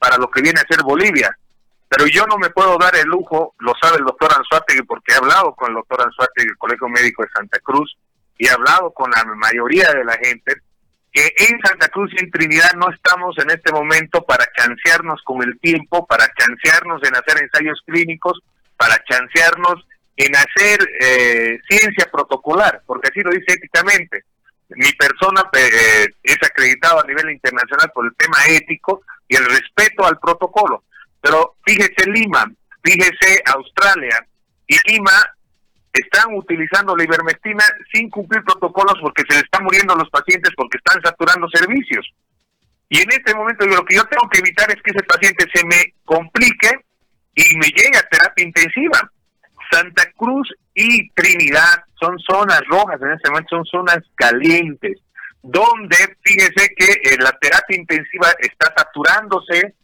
para 0.00 0.16
lo 0.16 0.28
que 0.28 0.42
viene 0.42 0.58
a 0.58 0.66
ser 0.66 0.82
Bolivia. 0.82 1.30
Pero 1.88 2.08
yo 2.08 2.26
no 2.26 2.38
me 2.38 2.50
puedo 2.50 2.76
dar 2.76 2.96
el 2.96 3.06
lujo, 3.06 3.54
lo 3.60 3.72
sabe 3.80 3.98
el 3.98 4.04
doctor 4.04 4.32
Anzuategui, 4.36 4.82
porque 4.82 5.12
he 5.12 5.16
hablado 5.16 5.54
con 5.54 5.68
el 5.68 5.76
doctor 5.76 6.02
Anzuategui 6.02 6.48
del 6.48 6.58
Colegio 6.58 6.88
Médico 6.88 7.22
de 7.22 7.28
Santa 7.30 7.60
Cruz 7.60 7.96
y 8.36 8.48
he 8.48 8.50
hablado 8.50 8.90
con 8.90 9.12
la 9.12 9.24
mayoría 9.36 9.92
de 9.92 10.04
la 10.04 10.14
gente, 10.14 10.56
que 11.12 11.32
en 11.48 11.60
Santa 11.60 11.88
Cruz 11.88 12.10
y 12.14 12.22
en 12.22 12.30
Trinidad 12.30 12.72
no 12.76 12.90
estamos 12.90 13.36
en 13.38 13.50
este 13.50 13.72
momento 13.72 14.22
para 14.22 14.46
chancearnos 14.56 15.20
con 15.24 15.42
el 15.42 15.58
tiempo, 15.58 16.06
para 16.06 16.26
chancearnos 16.38 17.02
en 17.02 17.16
hacer 17.16 17.42
ensayos 17.42 17.82
clínicos, 17.84 18.40
para 18.76 19.02
chancearnos 19.04 19.84
en 20.16 20.36
hacer 20.36 20.78
eh, 21.00 21.58
ciencia 21.68 22.08
protocolar, 22.12 22.82
porque 22.86 23.08
así 23.08 23.20
lo 23.20 23.30
dice 23.30 23.54
éticamente. 23.54 24.24
Mi 24.68 24.92
persona 24.92 25.42
eh, 25.52 26.06
es 26.22 26.38
acreditado 26.42 27.00
a 27.00 27.06
nivel 27.06 27.30
internacional 27.30 27.90
por 27.92 28.06
el 28.06 28.14
tema 28.16 28.36
ético 28.48 29.02
y 29.28 29.36
el 29.36 29.46
respeto 29.46 30.06
al 30.06 30.18
protocolo. 30.18 30.84
Pero 31.20 31.56
fíjese 31.64 32.08
Lima, 32.08 32.50
fíjese 32.82 33.42
Australia 33.46 34.24
y 34.66 34.76
Lima 34.92 35.12
están 35.92 36.34
utilizando 36.34 36.96
la 36.96 37.04
ivermectina 37.04 37.64
sin 37.92 38.10
cumplir 38.10 38.42
protocolos 38.44 38.94
porque 39.00 39.24
se 39.28 39.34
les 39.34 39.44
están 39.44 39.64
muriendo 39.64 39.94
los 39.94 40.08
pacientes 40.10 40.52
porque 40.56 40.78
están 40.78 41.02
saturando 41.02 41.48
servicios. 41.48 42.06
Y 42.88 42.98
en 42.98 43.10
este 43.10 43.34
momento 43.34 43.66
lo 43.66 43.84
que 43.84 43.96
yo 43.96 44.04
tengo 44.04 44.28
que 44.28 44.40
evitar 44.40 44.70
es 44.70 44.82
que 44.82 44.90
ese 44.90 45.04
paciente 45.04 45.46
se 45.52 45.64
me 45.64 45.94
complique 46.04 46.70
y 47.34 47.56
me 47.56 47.68
llegue 47.68 47.96
a 47.96 48.08
terapia 48.08 48.44
intensiva. 48.44 49.10
Santa 49.70 50.10
Cruz 50.16 50.52
y 50.74 51.08
Trinidad 51.10 51.84
son 52.00 52.18
zonas 52.18 52.60
rojas, 52.68 53.00
en 53.00 53.12
este 53.12 53.30
momento 53.30 53.56
son 53.56 53.64
zonas 53.66 53.98
calientes, 54.16 54.98
donde 55.42 55.96
fíjese 56.22 56.74
que 56.76 56.92
eh, 56.92 57.16
la 57.20 57.30
terapia 57.40 57.76
intensiva 57.76 58.28
está 58.40 58.72
saturándose, 58.76 59.74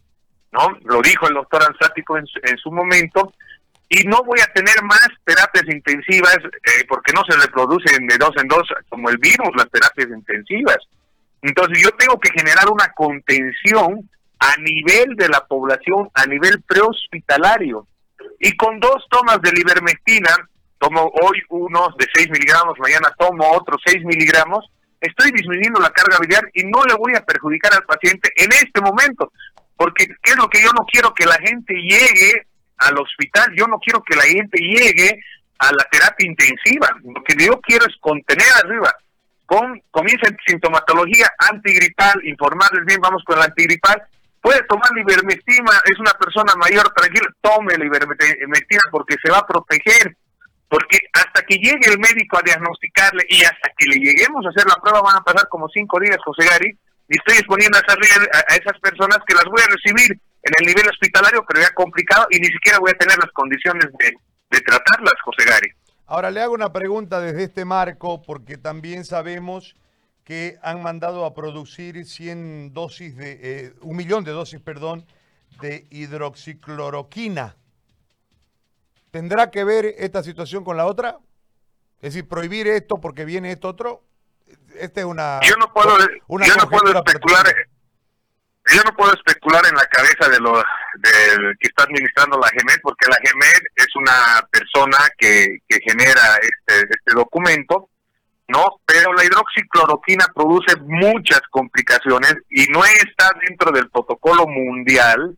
¿no? 0.51 0.77
Lo 0.83 1.01
dijo 1.01 1.27
el 1.27 1.35
doctor 1.35 1.63
Anzático 1.63 2.17
en, 2.17 2.25
en 2.43 2.57
su 2.57 2.71
momento, 2.71 3.33
y 3.89 4.03
no 4.03 4.23
voy 4.23 4.39
a 4.41 4.51
tener 4.53 4.83
más 4.83 5.07
terapias 5.23 5.65
intensivas 5.67 6.37
eh, 6.37 6.85
porque 6.89 7.13
no 7.13 7.23
se 7.27 7.37
reproducen 7.37 8.05
de 8.05 8.17
dos 8.17 8.31
en 8.41 8.47
dos 8.47 8.67
como 8.89 9.09
el 9.09 9.17
virus, 9.17 9.49
las 9.55 9.69
terapias 9.69 10.09
intensivas. 10.09 10.77
Entonces 11.41 11.81
yo 11.81 11.91
tengo 11.91 12.19
que 12.19 12.31
generar 12.31 12.69
una 12.69 12.91
contención 12.93 14.09
a 14.39 14.57
nivel 14.57 15.15
de 15.15 15.29
la 15.29 15.45
población, 15.45 16.09
a 16.13 16.25
nivel 16.25 16.61
prehospitalario. 16.63 17.87
Y 18.39 18.55
con 18.57 18.79
dos 18.79 19.05
tomas 19.09 19.41
de 19.41 19.51
ivermectina, 19.55 20.35
tomo 20.79 21.11
hoy 21.21 21.41
unos 21.49 21.95
de 21.97 22.05
6 22.13 22.29
miligramos, 22.29 22.77
mañana 22.79 23.13
tomo 23.17 23.49
otros 23.51 23.81
6 23.85 24.03
miligramos, 24.03 24.69
estoy 24.99 25.31
disminuyendo 25.31 25.79
la 25.79 25.91
carga 25.91 26.19
biliar 26.19 26.43
y 26.53 26.63
no 26.65 26.83
le 26.83 26.93
voy 26.95 27.13
a 27.15 27.25
perjudicar 27.25 27.73
al 27.73 27.83
paciente 27.83 28.31
en 28.35 28.51
este 28.51 28.81
momento. 28.81 29.31
Porque 29.75 30.07
¿qué 30.21 30.31
es 30.31 30.37
lo 30.37 30.49
que 30.49 30.61
yo 30.61 30.71
no 30.73 30.85
quiero? 30.85 31.13
Que 31.13 31.25
la 31.25 31.37
gente 31.37 31.73
llegue 31.73 32.47
al 32.77 32.97
hospital, 32.97 33.53
yo 33.55 33.65
no 33.67 33.79
quiero 33.79 34.01
que 34.03 34.15
la 34.15 34.23
gente 34.23 34.59
llegue 34.59 35.19
a 35.59 35.71
la 35.71 35.83
terapia 35.91 36.27
intensiva, 36.27 36.87
lo 37.03 37.23
que 37.23 37.35
yo 37.43 37.59
quiero 37.61 37.85
es 37.85 37.95
contener 37.99 38.47
arriba. 38.63 38.93
Con, 39.45 39.81
comienza 39.91 40.29
sintomatología 40.45 41.27
antigripal, 41.39 42.19
informarles 42.25 42.85
bien, 42.85 42.99
vamos 43.01 43.23
con 43.25 43.39
la 43.39 43.45
antigripal, 43.45 44.01
puede 44.41 44.61
tomar 44.63 44.91
la 44.93 45.01
ivermectina, 45.01 45.71
es 45.85 45.99
una 45.99 46.11
persona 46.13 46.53
mayor, 46.55 46.89
tranquila, 46.93 47.27
tome 47.41 47.77
la 47.77 47.85
ivermectina 47.85 48.81
porque 48.91 49.15
se 49.23 49.31
va 49.31 49.39
a 49.39 49.47
proteger, 49.47 50.15
porque 50.69 50.99
hasta 51.13 51.41
que 51.43 51.55
llegue 51.55 51.89
el 51.89 51.97
médico 51.97 52.37
a 52.37 52.43
diagnosticarle 52.43 53.25
y 53.29 53.43
hasta 53.43 53.71
que 53.77 53.87
le 53.87 53.97
lleguemos 53.97 54.45
a 54.45 54.49
hacer 54.49 54.67
la 54.67 54.75
prueba 54.81 55.01
van 55.01 55.17
a 55.17 55.23
pasar 55.23 55.47
como 55.49 55.69
cinco 55.69 55.99
días, 55.99 56.17
José 56.23 56.45
Gary, 56.45 56.77
y 57.09 57.17
estoy 57.17 57.37
exponiendo 57.37 57.77
a 57.77 57.81
esas, 57.81 57.97
a 58.49 58.55
esas 58.55 58.79
personas 58.81 59.19
que 59.25 59.33
las 59.33 59.45
voy 59.45 59.61
a 59.61 59.71
recibir 59.71 60.19
en 60.43 60.53
el 60.59 60.65
nivel 60.65 60.89
hospitalario, 60.89 61.43
pero 61.47 61.61
ya 61.61 61.73
complicado 61.73 62.27
y 62.29 62.39
ni 62.39 62.47
siquiera 62.47 62.79
voy 62.79 62.91
a 62.91 62.97
tener 62.97 63.17
las 63.17 63.31
condiciones 63.31 63.87
de, 63.99 64.61
tratarlas, 64.61 65.13
José 65.23 65.45
Gary. 65.45 65.71
Ahora 66.05 66.31
le 66.31 66.41
hago 66.41 66.53
una 66.53 66.71
pregunta 66.71 67.19
desde 67.19 67.43
este 67.43 67.65
marco, 67.65 68.21
porque 68.21 68.57
también 68.57 69.03
sabemos 69.03 69.75
que 70.23 70.57
han 70.61 70.81
mandado 70.81 71.25
a 71.25 71.33
producir 71.33 72.05
100 72.05 72.73
dosis 72.73 73.15
de, 73.15 73.39
eh, 73.41 73.73
un 73.81 73.97
millón 73.97 74.23
de 74.23 74.31
dosis, 74.31 74.59
perdón, 74.61 75.05
de 75.61 75.85
hidroxicloroquina. 75.89 77.55
¿Tendrá 79.11 79.51
que 79.51 79.63
ver 79.63 79.95
esta 79.97 80.23
situación 80.23 80.63
con 80.63 80.77
la 80.77 80.85
otra? 80.85 81.17
Es 81.97 82.13
decir, 82.13 82.27
prohibir 82.27 82.67
esto 82.67 82.97
porque 82.97 83.25
viene 83.25 83.51
esto 83.51 83.69
otro. 83.69 84.03
Esta 84.79 85.01
es 85.01 85.05
una. 85.05 85.39
Yo 85.43 85.55
no 85.57 85.73
puedo, 85.73 85.97
yo 85.99 86.55
no 86.55 86.69
puedo 86.69 86.93
especular 86.93 87.45
yo 88.75 88.83
no 88.83 88.95
puedo 88.95 89.13
especular 89.13 89.63
en 89.65 89.75
la 89.75 89.85
cabeza 89.85 90.29
de 90.29 90.39
lo 90.39 90.57
del 90.57 91.57
que 91.59 91.67
está 91.67 91.83
administrando 91.83 92.37
la 92.37 92.49
GEMED, 92.49 92.81
porque 92.81 93.09
la 93.09 93.17
GEMED 93.23 93.61
es 93.75 93.95
una 93.95 94.47
persona 94.51 94.97
que, 95.17 95.59
que 95.67 95.79
genera 95.81 96.37
este, 96.41 96.87
este 96.89 97.13
documento, 97.13 97.89
¿no? 98.47 98.79
Pero 98.85 99.13
la 99.13 99.23
hidroxicloroquina 99.25 100.27
produce 100.33 100.75
muchas 100.81 101.41
complicaciones 101.49 102.35
y 102.49 102.67
no 102.67 102.83
está 102.85 103.31
dentro 103.47 103.71
del 103.71 103.89
protocolo 103.89 104.47
mundial 104.47 105.37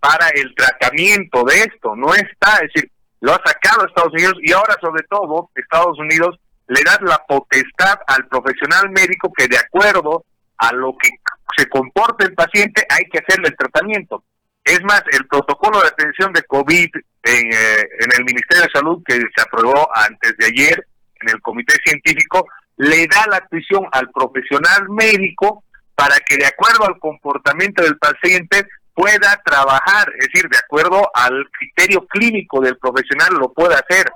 para 0.00 0.28
el 0.30 0.54
tratamiento 0.54 1.44
de 1.44 1.60
esto, 1.60 1.94
no 1.94 2.14
está, 2.14 2.56
es 2.56 2.72
decir, 2.74 2.90
lo 3.20 3.32
ha 3.32 3.40
sacado 3.44 3.86
Estados 3.86 4.12
Unidos 4.12 4.34
y 4.42 4.52
ahora 4.52 4.76
sobre 4.80 5.04
todo 5.04 5.48
Estados 5.54 5.96
Unidos 5.98 6.40
le 6.66 6.82
da 6.82 6.98
la 7.02 7.18
potestad 7.18 8.00
al 8.08 8.26
profesional 8.26 8.90
médico 8.90 9.32
que 9.32 9.46
de 9.46 9.58
acuerdo 9.58 10.24
a 10.58 10.72
lo 10.72 10.96
que 10.98 11.08
se 11.56 11.68
comporta 11.68 12.24
el 12.24 12.34
paciente, 12.34 12.86
hay 12.88 13.04
que 13.06 13.18
hacerle 13.18 13.48
el 13.48 13.56
tratamiento. 13.56 14.24
Es 14.64 14.82
más, 14.84 15.02
el 15.12 15.26
protocolo 15.26 15.80
de 15.80 15.88
atención 15.88 16.32
de 16.32 16.42
COVID 16.44 16.88
en, 17.24 17.52
eh, 17.52 17.88
en 18.00 18.12
el 18.16 18.24
Ministerio 18.24 18.64
de 18.64 18.70
Salud 18.72 19.02
que 19.04 19.14
se 19.14 19.42
aprobó 19.42 19.88
antes 19.94 20.36
de 20.36 20.46
ayer 20.46 20.86
en 21.20 21.30
el 21.30 21.40
Comité 21.40 21.74
Científico, 21.84 22.46
le 22.76 23.06
da 23.06 23.26
la 23.28 23.36
atención 23.36 23.86
al 23.92 24.10
profesional 24.10 24.88
médico 24.88 25.64
para 25.94 26.16
que 26.26 26.36
de 26.36 26.46
acuerdo 26.46 26.86
al 26.86 26.98
comportamiento 26.98 27.82
del 27.82 27.98
paciente 27.98 28.66
pueda 28.94 29.40
trabajar, 29.44 30.12
es 30.18 30.28
decir, 30.28 30.48
de 30.50 30.58
acuerdo 30.58 31.10
al 31.14 31.48
criterio 31.50 32.06
clínico 32.06 32.60
del 32.60 32.76
profesional 32.78 33.34
lo 33.38 33.52
pueda 33.52 33.76
hacer. 33.76 34.10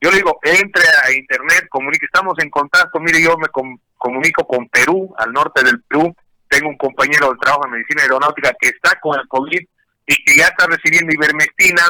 Yo 0.00 0.10
le 0.10 0.16
digo, 0.16 0.38
entre 0.42 0.82
a 1.04 1.12
internet, 1.12 1.66
comunique, 1.68 2.06
estamos 2.06 2.34
en 2.38 2.50
contacto, 2.50 2.98
mire, 2.98 3.22
yo 3.22 3.36
me 3.36 3.48
comunico 3.96 4.46
con 4.46 4.68
Perú, 4.68 5.14
al 5.18 5.32
norte 5.32 5.62
del 5.62 5.80
Perú, 5.82 6.14
tengo 6.52 6.68
un 6.68 6.76
compañero 6.76 7.32
de 7.32 7.38
trabajo 7.38 7.64
en 7.64 7.72
medicina 7.72 8.02
aeronáutica 8.02 8.52
que 8.60 8.68
está 8.68 9.00
con 9.00 9.18
el 9.18 9.26
COVID 9.26 9.60
y 10.06 10.24
que 10.24 10.36
ya 10.36 10.48
está 10.48 10.66
recibiendo 10.66 11.12
ivermectina, 11.14 11.82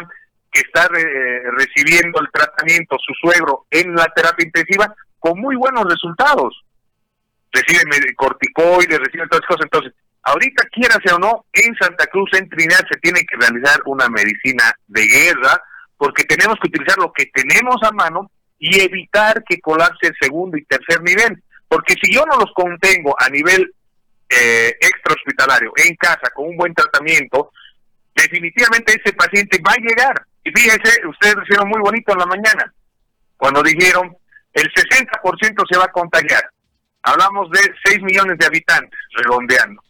que 0.52 0.60
está 0.60 0.88
recibiendo 0.88 2.20
el 2.20 2.30
tratamiento, 2.32 2.96
su 3.04 3.12
suegro, 3.14 3.66
en 3.70 3.92
la 3.94 4.06
terapia 4.14 4.46
intensiva, 4.46 4.94
con 5.18 5.40
muy 5.40 5.56
buenos 5.56 5.84
resultados. 5.84 6.62
Reciben 7.50 7.90
corticoides, 8.14 9.00
reciben 9.00 9.28
todas 9.28 9.46
cosas. 9.46 9.64
Entonces, 9.64 9.92
ahorita, 10.22 10.62
quiera 10.70 10.96
o 11.12 11.18
no, 11.18 11.46
en 11.52 11.74
Santa 11.74 12.06
Cruz, 12.06 12.30
en 12.34 12.48
Trinidad, 12.48 12.86
se 12.88 13.00
tiene 13.00 13.24
que 13.26 13.36
realizar 13.36 13.80
una 13.86 14.08
medicina 14.08 14.72
de 14.86 15.06
guerra, 15.06 15.60
porque 15.96 16.24
tenemos 16.24 16.56
que 16.60 16.68
utilizar 16.68 16.98
lo 16.98 17.12
que 17.12 17.26
tenemos 17.26 17.82
a 17.82 17.90
mano 17.90 18.30
y 18.58 18.80
evitar 18.80 19.42
que 19.42 19.60
colapse 19.60 20.06
el 20.06 20.14
segundo 20.20 20.56
y 20.56 20.64
tercer 20.66 21.02
nivel. 21.02 21.42
Porque 21.66 21.94
si 22.00 22.14
yo 22.14 22.24
no 22.26 22.36
los 22.36 22.52
contengo 22.54 23.16
a 23.18 23.28
nivel 23.28 23.74
eh, 24.34 24.76
extra 24.80 25.14
hospitalario 25.14 25.72
en 25.76 25.94
casa 25.96 26.30
con 26.34 26.48
un 26.48 26.56
buen 26.56 26.74
tratamiento, 26.74 27.52
definitivamente 28.14 29.00
ese 29.02 29.12
paciente 29.14 29.60
va 29.66 29.72
a 29.72 29.76
llegar. 29.76 30.26
Y 30.44 30.50
fíjense, 30.50 31.06
ustedes 31.06 31.36
hicieron 31.44 31.68
muy 31.68 31.80
bonito 31.80 32.12
en 32.12 32.18
la 32.18 32.26
mañana, 32.26 32.72
cuando 33.36 33.62
dijeron 33.62 34.16
el 34.52 34.70
60% 34.72 35.64
se 35.70 35.78
va 35.78 35.84
a 35.84 35.92
contagiar. 35.92 36.44
Hablamos 37.02 37.50
de 37.50 37.60
6 37.84 38.02
millones 38.02 38.38
de 38.38 38.46
habitantes, 38.46 38.98
redondeando. 39.14 39.82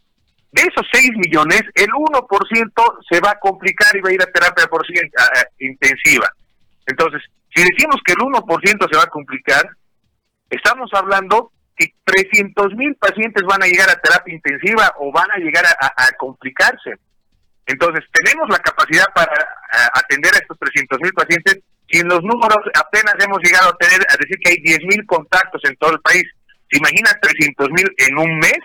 De 0.51 0.61
esos 0.61 0.87
6 0.91 1.11
millones, 1.17 1.61
el 1.75 1.89
1% 1.89 2.97
se 3.09 3.19
va 3.19 3.31
a 3.31 3.39
complicar 3.39 3.95
y 3.95 4.01
va 4.01 4.09
a 4.09 4.13
ir 4.13 4.21
a 4.21 4.25
terapia 4.25 4.69
intensiva. 5.59 6.29
Entonces, 6.85 7.21
si 7.55 7.63
decimos 7.63 7.97
que 8.05 8.13
el 8.13 8.19
1% 8.19 8.89
se 8.89 8.97
va 8.97 9.03
a 9.03 9.07
complicar, 9.07 9.67
estamos 10.49 10.89
hablando 10.93 11.51
que 11.87 11.93
300 12.03 12.73
mil 12.75 12.95
pacientes 12.95 13.43
van 13.43 13.63
a 13.63 13.67
llegar 13.67 13.89
a 13.89 13.99
terapia 13.99 14.33
intensiva 14.33 14.93
o 14.99 15.11
van 15.11 15.31
a 15.31 15.37
llegar 15.37 15.65
a, 15.65 16.11
complicarse. 16.17 16.93
Entonces, 17.65 18.03
tenemos 18.11 18.49
la 18.49 18.59
capacidad 18.59 19.05
para 19.13 19.33
atender 19.93 20.33
a 20.33 20.37
estos 20.37 20.57
300 20.59 20.99
mil 21.01 21.13
pacientes 21.13 21.59
Si 21.89 21.99
en 21.99 22.07
los 22.07 22.21
números 22.21 22.59
apenas 22.75 23.15
hemos 23.19 23.39
llegado 23.41 23.69
a 23.69 23.77
tener, 23.77 24.01
a 24.09 24.17
decir 24.17 24.37
que 24.39 24.51
hay 24.51 24.57
10.000 24.57 25.05
contactos 25.05 25.61
en 25.65 25.75
todo 25.77 25.91
el 25.91 25.99
país, 25.99 26.23
¿se 26.69 26.77
imagina 26.77 27.09
300.000 27.21 27.93
en 27.97 28.17
un 28.17 28.39
mes? 28.39 28.59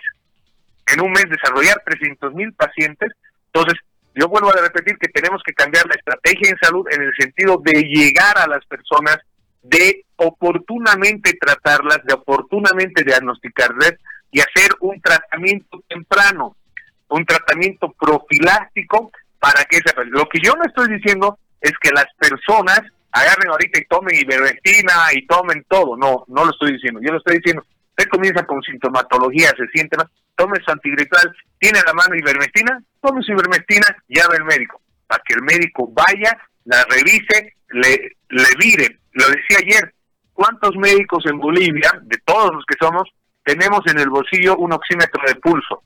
En 0.87 1.01
un 1.01 1.11
mes 1.11 1.25
desarrollar 1.29 1.77
300.000 1.85 2.55
pacientes. 2.55 3.11
Entonces, 3.53 3.79
yo 4.15 4.27
vuelvo 4.27 4.49
a 4.49 4.61
repetir 4.61 4.97
que 4.97 5.09
tenemos 5.09 5.41
que 5.45 5.53
cambiar 5.53 5.85
la 5.87 5.95
estrategia 5.95 6.49
en 6.49 6.57
salud 6.61 6.85
en 6.91 7.03
el 7.03 7.13
sentido 7.17 7.61
de 7.63 7.83
llegar 7.83 8.37
a 8.37 8.47
las 8.47 8.65
personas, 8.65 9.17
de 9.61 10.05
oportunamente 10.15 11.33
tratarlas, 11.39 11.99
de 12.05 12.13
oportunamente 12.13 13.03
diagnosticarlas 13.03 13.93
y 14.31 14.39
hacer 14.39 14.71
un 14.79 15.01
tratamiento 15.01 15.83
temprano, 15.87 16.55
un 17.09 17.25
tratamiento 17.25 17.93
profiláctico 17.99 19.11
para 19.39 19.63
que 19.65 19.77
esa 19.77 19.93
Lo 20.05 20.27
que 20.27 20.39
yo 20.43 20.53
no 20.55 20.63
estoy 20.65 20.93
diciendo 20.93 21.39
es 21.61 21.73
que 21.81 21.91
las 21.91 22.07
personas 22.17 22.81
agarren 23.11 23.49
ahorita 23.49 23.79
y 23.79 23.85
tomen 23.85 24.15
ivermectina 24.15 24.93
y 25.13 25.25
tomen 25.25 25.65
todo. 25.67 25.97
No, 25.97 26.25
no 26.27 26.45
lo 26.45 26.51
estoy 26.51 26.73
diciendo. 26.73 26.99
Yo 27.01 27.11
lo 27.11 27.17
estoy 27.17 27.37
diciendo. 27.37 27.63
Usted 27.89 28.09
comienza 28.09 28.45
con 28.45 28.61
sintomatología, 28.61 29.49
se 29.57 29.67
siente 29.73 29.97
mal, 29.97 30.07
tome 30.35 30.59
su 30.63 30.71
antigripal, 30.71 31.35
tiene 31.59 31.79
la 31.85 31.93
mano 31.93 32.15
ivermectina, 32.15 32.81
tome 33.01 33.21
su 33.23 33.33
ivermectina, 33.33 33.87
llame 34.07 34.35
al 34.37 34.45
médico, 34.45 34.81
para 35.05 35.21
que 35.25 35.33
el 35.33 35.43
médico 35.43 35.91
vaya, 35.91 36.37
la 36.63 36.85
revise, 36.85 37.55
le, 37.71 38.15
le 38.29 38.49
vire. 38.57 38.98
Lo 39.19 39.27
decía 39.27 39.57
ayer, 39.59 39.93
¿cuántos 40.33 40.77
médicos 40.77 41.25
en 41.25 41.39
Bolivia, 41.39 41.91
de 42.03 42.17
todos 42.23 42.55
los 42.55 42.63
que 42.65 42.77
somos, 42.79 43.09
tenemos 43.43 43.81
en 43.87 43.99
el 43.99 44.09
bolsillo 44.09 44.55
un 44.55 44.71
oxímetro 44.71 45.21
de 45.27 45.35
pulso? 45.35 45.83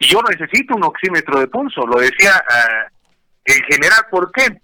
Y 0.00 0.06
yo 0.06 0.20
necesito 0.28 0.74
un 0.74 0.82
oxímetro 0.82 1.38
de 1.38 1.46
pulso, 1.46 1.86
lo 1.86 2.00
decía 2.00 2.32
ah, 2.50 2.86
en 3.44 3.62
general, 3.70 4.06
¿por 4.10 4.32
qué? 4.32 4.60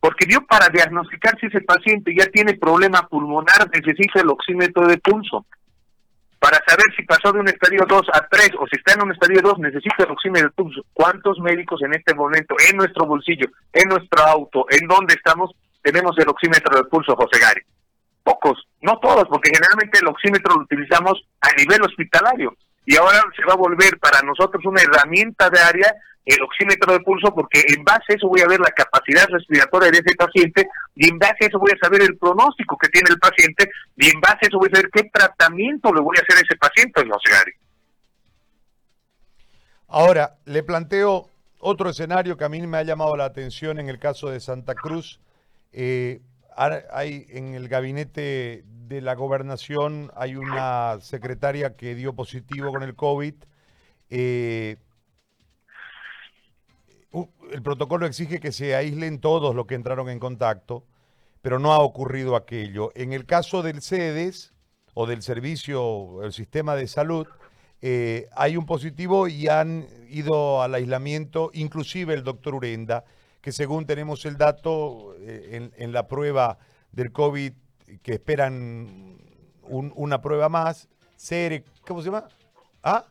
Porque 0.00 0.26
yo 0.28 0.42
para 0.42 0.68
diagnosticar 0.68 1.38
si 1.40 1.46
ese 1.46 1.62
paciente 1.62 2.14
ya 2.14 2.26
tiene 2.26 2.58
problema 2.58 3.08
pulmonar 3.08 3.70
necesito 3.72 4.20
el 4.20 4.28
oxímetro 4.28 4.86
de 4.86 4.98
pulso. 4.98 5.46
Para 6.38 6.58
saber 6.68 6.84
si 6.94 7.02
pasó 7.04 7.32
de 7.32 7.40
un 7.40 7.48
estadio 7.48 7.86
2 7.88 8.06
a 8.12 8.28
3 8.28 8.50
o 8.60 8.66
si 8.66 8.76
está 8.76 8.92
en 8.92 9.02
un 9.02 9.12
estadio 9.12 9.40
2 9.42 9.60
necesito 9.60 10.04
el 10.04 10.10
oxímetro 10.10 10.48
de 10.48 10.54
pulso. 10.54 10.82
¿Cuántos 10.92 11.38
médicos 11.40 11.80
en 11.82 11.94
este 11.94 12.14
momento, 12.14 12.54
en 12.70 12.76
nuestro 12.76 13.06
bolsillo, 13.06 13.48
en 13.72 13.88
nuestro 13.88 14.22
auto, 14.24 14.66
en 14.68 14.86
donde 14.86 15.14
estamos, 15.14 15.52
tenemos 15.90 16.16
el 16.18 16.28
oxímetro 16.28 16.76
de 16.76 16.84
pulso, 16.84 17.16
José 17.16 17.40
Gary? 17.40 17.62
Pocos, 18.22 18.68
no 18.82 18.98
todos, 18.98 19.24
porque 19.30 19.50
generalmente 19.50 20.00
el 20.00 20.08
oxímetro 20.08 20.54
lo 20.54 20.62
utilizamos 20.62 21.26
a 21.40 21.48
nivel 21.56 21.82
hospitalario 21.82 22.54
y 22.84 22.96
ahora 22.96 23.22
se 23.34 23.44
va 23.46 23.54
a 23.54 23.56
volver 23.56 23.98
para 23.98 24.20
nosotros 24.20 24.62
una 24.66 24.82
herramienta 24.82 25.48
de 25.48 25.60
área 25.60 25.94
el 26.26 26.42
oxímetro 26.42 26.92
de 26.92 27.00
pulso 27.00 27.34
porque 27.34 27.62
en 27.68 27.82
base 27.84 28.12
a 28.12 28.14
eso 28.16 28.28
voy 28.28 28.42
a 28.42 28.46
ver 28.46 28.60
la 28.60 28.70
capacidad 28.70 29.26
respiratoria 29.30 29.90
de 29.90 30.02
ese 30.04 30.14
paciente 30.14 30.68
y 30.94 31.08
en 31.08 31.18
base 31.18 31.36
a 31.40 31.46
eso 31.46 31.58
voy 31.58 31.72
a 31.72 31.78
saber 31.82 32.02
el 32.02 32.18
pronóstico 32.18 32.76
que 32.76 32.88
tiene 32.88 33.08
el 33.08 33.18
paciente 33.18 33.70
y 33.96 34.10
en 34.10 34.20
base 34.20 34.40
a 34.42 34.48
eso 34.48 34.58
voy 34.58 34.68
a 34.70 34.76
saber 34.76 34.90
qué 34.92 35.04
tratamiento 35.04 35.92
le 35.94 36.02
voy 36.02 36.18
a 36.18 36.20
hacer 36.20 36.36
a 36.36 36.46
ese 36.46 36.56
paciente, 36.56 37.02
Gary. 37.02 37.52
Ahora, 39.88 40.36
le 40.44 40.62
planteo 40.62 41.30
otro 41.60 41.88
escenario 41.88 42.36
que 42.36 42.44
a 42.44 42.50
mí 42.50 42.66
me 42.66 42.76
ha 42.76 42.82
llamado 42.82 43.16
la 43.16 43.24
atención 43.24 43.78
en 43.78 43.88
el 43.88 43.98
caso 43.98 44.28
de 44.28 44.40
Santa 44.40 44.74
Cruz. 44.74 45.20
Eh, 45.72 46.20
hay 46.56 47.26
en 47.28 47.54
el 47.54 47.68
gabinete 47.68 48.64
de 48.88 49.00
la 49.02 49.14
gobernación 49.14 50.10
hay 50.16 50.34
una 50.34 50.98
secretaria 51.00 51.76
que 51.76 51.94
dio 51.94 52.14
positivo 52.14 52.72
con 52.72 52.82
el 52.82 52.94
COVID. 52.94 53.34
Eh, 54.10 54.76
el 57.52 57.62
protocolo 57.62 58.06
exige 58.06 58.40
que 58.40 58.52
se 58.52 58.74
aíslen 58.74 59.20
todos 59.20 59.54
los 59.54 59.66
que 59.66 59.74
entraron 59.74 60.08
en 60.08 60.18
contacto, 60.18 60.84
pero 61.42 61.58
no 61.58 61.72
ha 61.72 61.78
ocurrido 61.80 62.34
aquello. 62.34 62.90
En 62.94 63.12
el 63.12 63.26
caso 63.26 63.62
del 63.62 63.82
CEDES 63.82 64.52
o 64.94 65.06
del 65.06 65.22
servicio, 65.22 66.22
el 66.22 66.32
sistema 66.32 66.74
de 66.74 66.88
salud, 66.88 67.26
eh, 67.80 68.28
hay 68.34 68.56
un 68.56 68.66
positivo 68.66 69.28
y 69.28 69.48
han 69.48 69.86
ido 70.10 70.62
al 70.62 70.74
aislamiento, 70.74 71.50
inclusive 71.54 72.14
el 72.14 72.24
doctor 72.24 72.54
Urenda, 72.54 73.04
que 73.48 73.52
según 73.52 73.86
tenemos 73.86 74.26
el 74.26 74.36
dato 74.36 75.14
eh, 75.20 75.70
en, 75.74 75.92
la 75.94 76.06
prueba 76.06 76.58
del 76.92 77.12
COVID, 77.12 77.54
que 78.02 78.12
esperan 78.12 79.16
una 79.62 80.20
prueba 80.20 80.50
más, 80.50 80.86
CR, 81.16 81.64
¿cómo 81.86 82.02
se 82.02 82.10
llama? 82.10 82.28
¿Ah? 82.82 83.06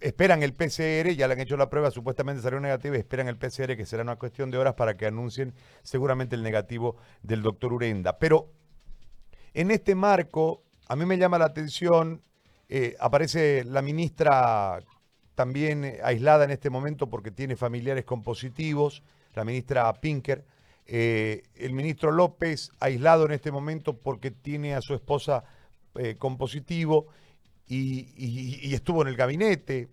Esperan 0.00 0.42
el 0.42 0.52
PCR, 0.52 1.14
ya 1.16 1.26
le 1.26 1.32
han 1.32 1.40
hecho 1.40 1.56
la 1.56 1.70
prueba, 1.70 1.90
supuestamente 1.90 2.42
salió 2.42 2.60
negativa, 2.60 2.94
esperan 2.98 3.28
el 3.28 3.38
PCR, 3.38 3.74
que 3.74 3.86
será 3.86 4.02
una 4.02 4.16
cuestión 4.16 4.50
de 4.50 4.58
horas 4.58 4.74
para 4.74 4.98
que 4.98 5.06
anuncien 5.06 5.54
seguramente 5.82 6.36
el 6.36 6.42
negativo 6.42 6.96
del 7.22 7.40
doctor 7.40 7.72
Urenda. 7.72 8.18
Pero 8.18 8.52
en 9.54 9.70
este 9.70 9.94
marco, 9.94 10.62
a 10.88 10.94
mí 10.94 11.06
me 11.06 11.16
llama 11.16 11.38
la 11.38 11.46
atención, 11.46 12.20
eh, 12.68 12.96
aparece 13.00 13.64
la 13.64 13.80
ministra 13.80 14.78
también 15.34 15.84
eh, 15.84 16.00
aislada 16.02 16.44
en 16.44 16.50
este 16.50 16.70
momento 16.70 17.08
porque 17.08 17.30
tiene 17.30 17.56
familiares 17.56 18.04
con 18.04 18.22
positivos, 18.22 19.02
la 19.34 19.44
ministra 19.44 19.92
Pinker. 19.94 20.44
Eh, 20.86 21.42
el 21.54 21.72
ministro 21.72 22.12
López 22.12 22.70
aislado 22.78 23.24
en 23.24 23.32
este 23.32 23.50
momento 23.50 23.96
porque 23.96 24.30
tiene 24.30 24.74
a 24.74 24.82
su 24.82 24.94
esposa 24.94 25.44
eh, 25.94 26.16
con 26.16 26.36
positivo 26.36 27.06
y, 27.66 28.74
estuvo 28.74 29.02
en 29.02 29.08
el 29.08 29.16
gabinete. 29.16 29.88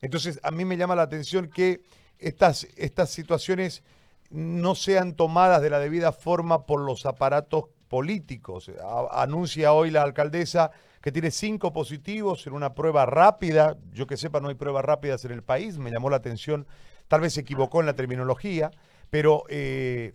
Entonces, 0.00 0.40
a 0.42 0.50
mí 0.50 0.64
me 0.64 0.76
llama 0.76 0.96
la 0.96 1.02
atención 1.02 1.48
que 1.48 1.82
estas, 2.18 2.66
estas 2.76 3.10
situaciones 3.10 3.84
no 4.30 4.74
sean 4.74 5.14
tomadas 5.14 5.62
de 5.62 5.70
la 5.70 5.78
debida 5.78 6.10
forma 6.10 6.66
por 6.66 6.80
los 6.80 7.06
aparatos 7.06 7.66
políticos. 7.88 8.70
anuncia 9.12 9.72
hoy 9.72 9.90
la 9.90 10.02
alcaldesa 10.02 10.72
que 11.02 11.12
tiene 11.12 11.30
cinco 11.30 11.72
positivos 11.72 12.46
en 12.46 12.52
una 12.52 12.74
prueba 12.74 13.04
rápida. 13.04 13.76
Yo 13.92 14.06
que 14.06 14.16
sepa, 14.16 14.40
no 14.40 14.48
hay 14.48 14.54
pruebas 14.54 14.84
rápidas 14.84 15.24
en 15.24 15.32
el 15.32 15.42
país. 15.42 15.76
Me 15.76 15.90
llamó 15.90 16.08
la 16.08 16.16
atención. 16.16 16.66
Tal 17.08 17.20
vez 17.20 17.34
se 17.34 17.40
equivocó 17.40 17.80
en 17.80 17.86
la 17.86 17.94
terminología, 17.94 18.70
pero 19.10 19.42
eh, 19.48 20.14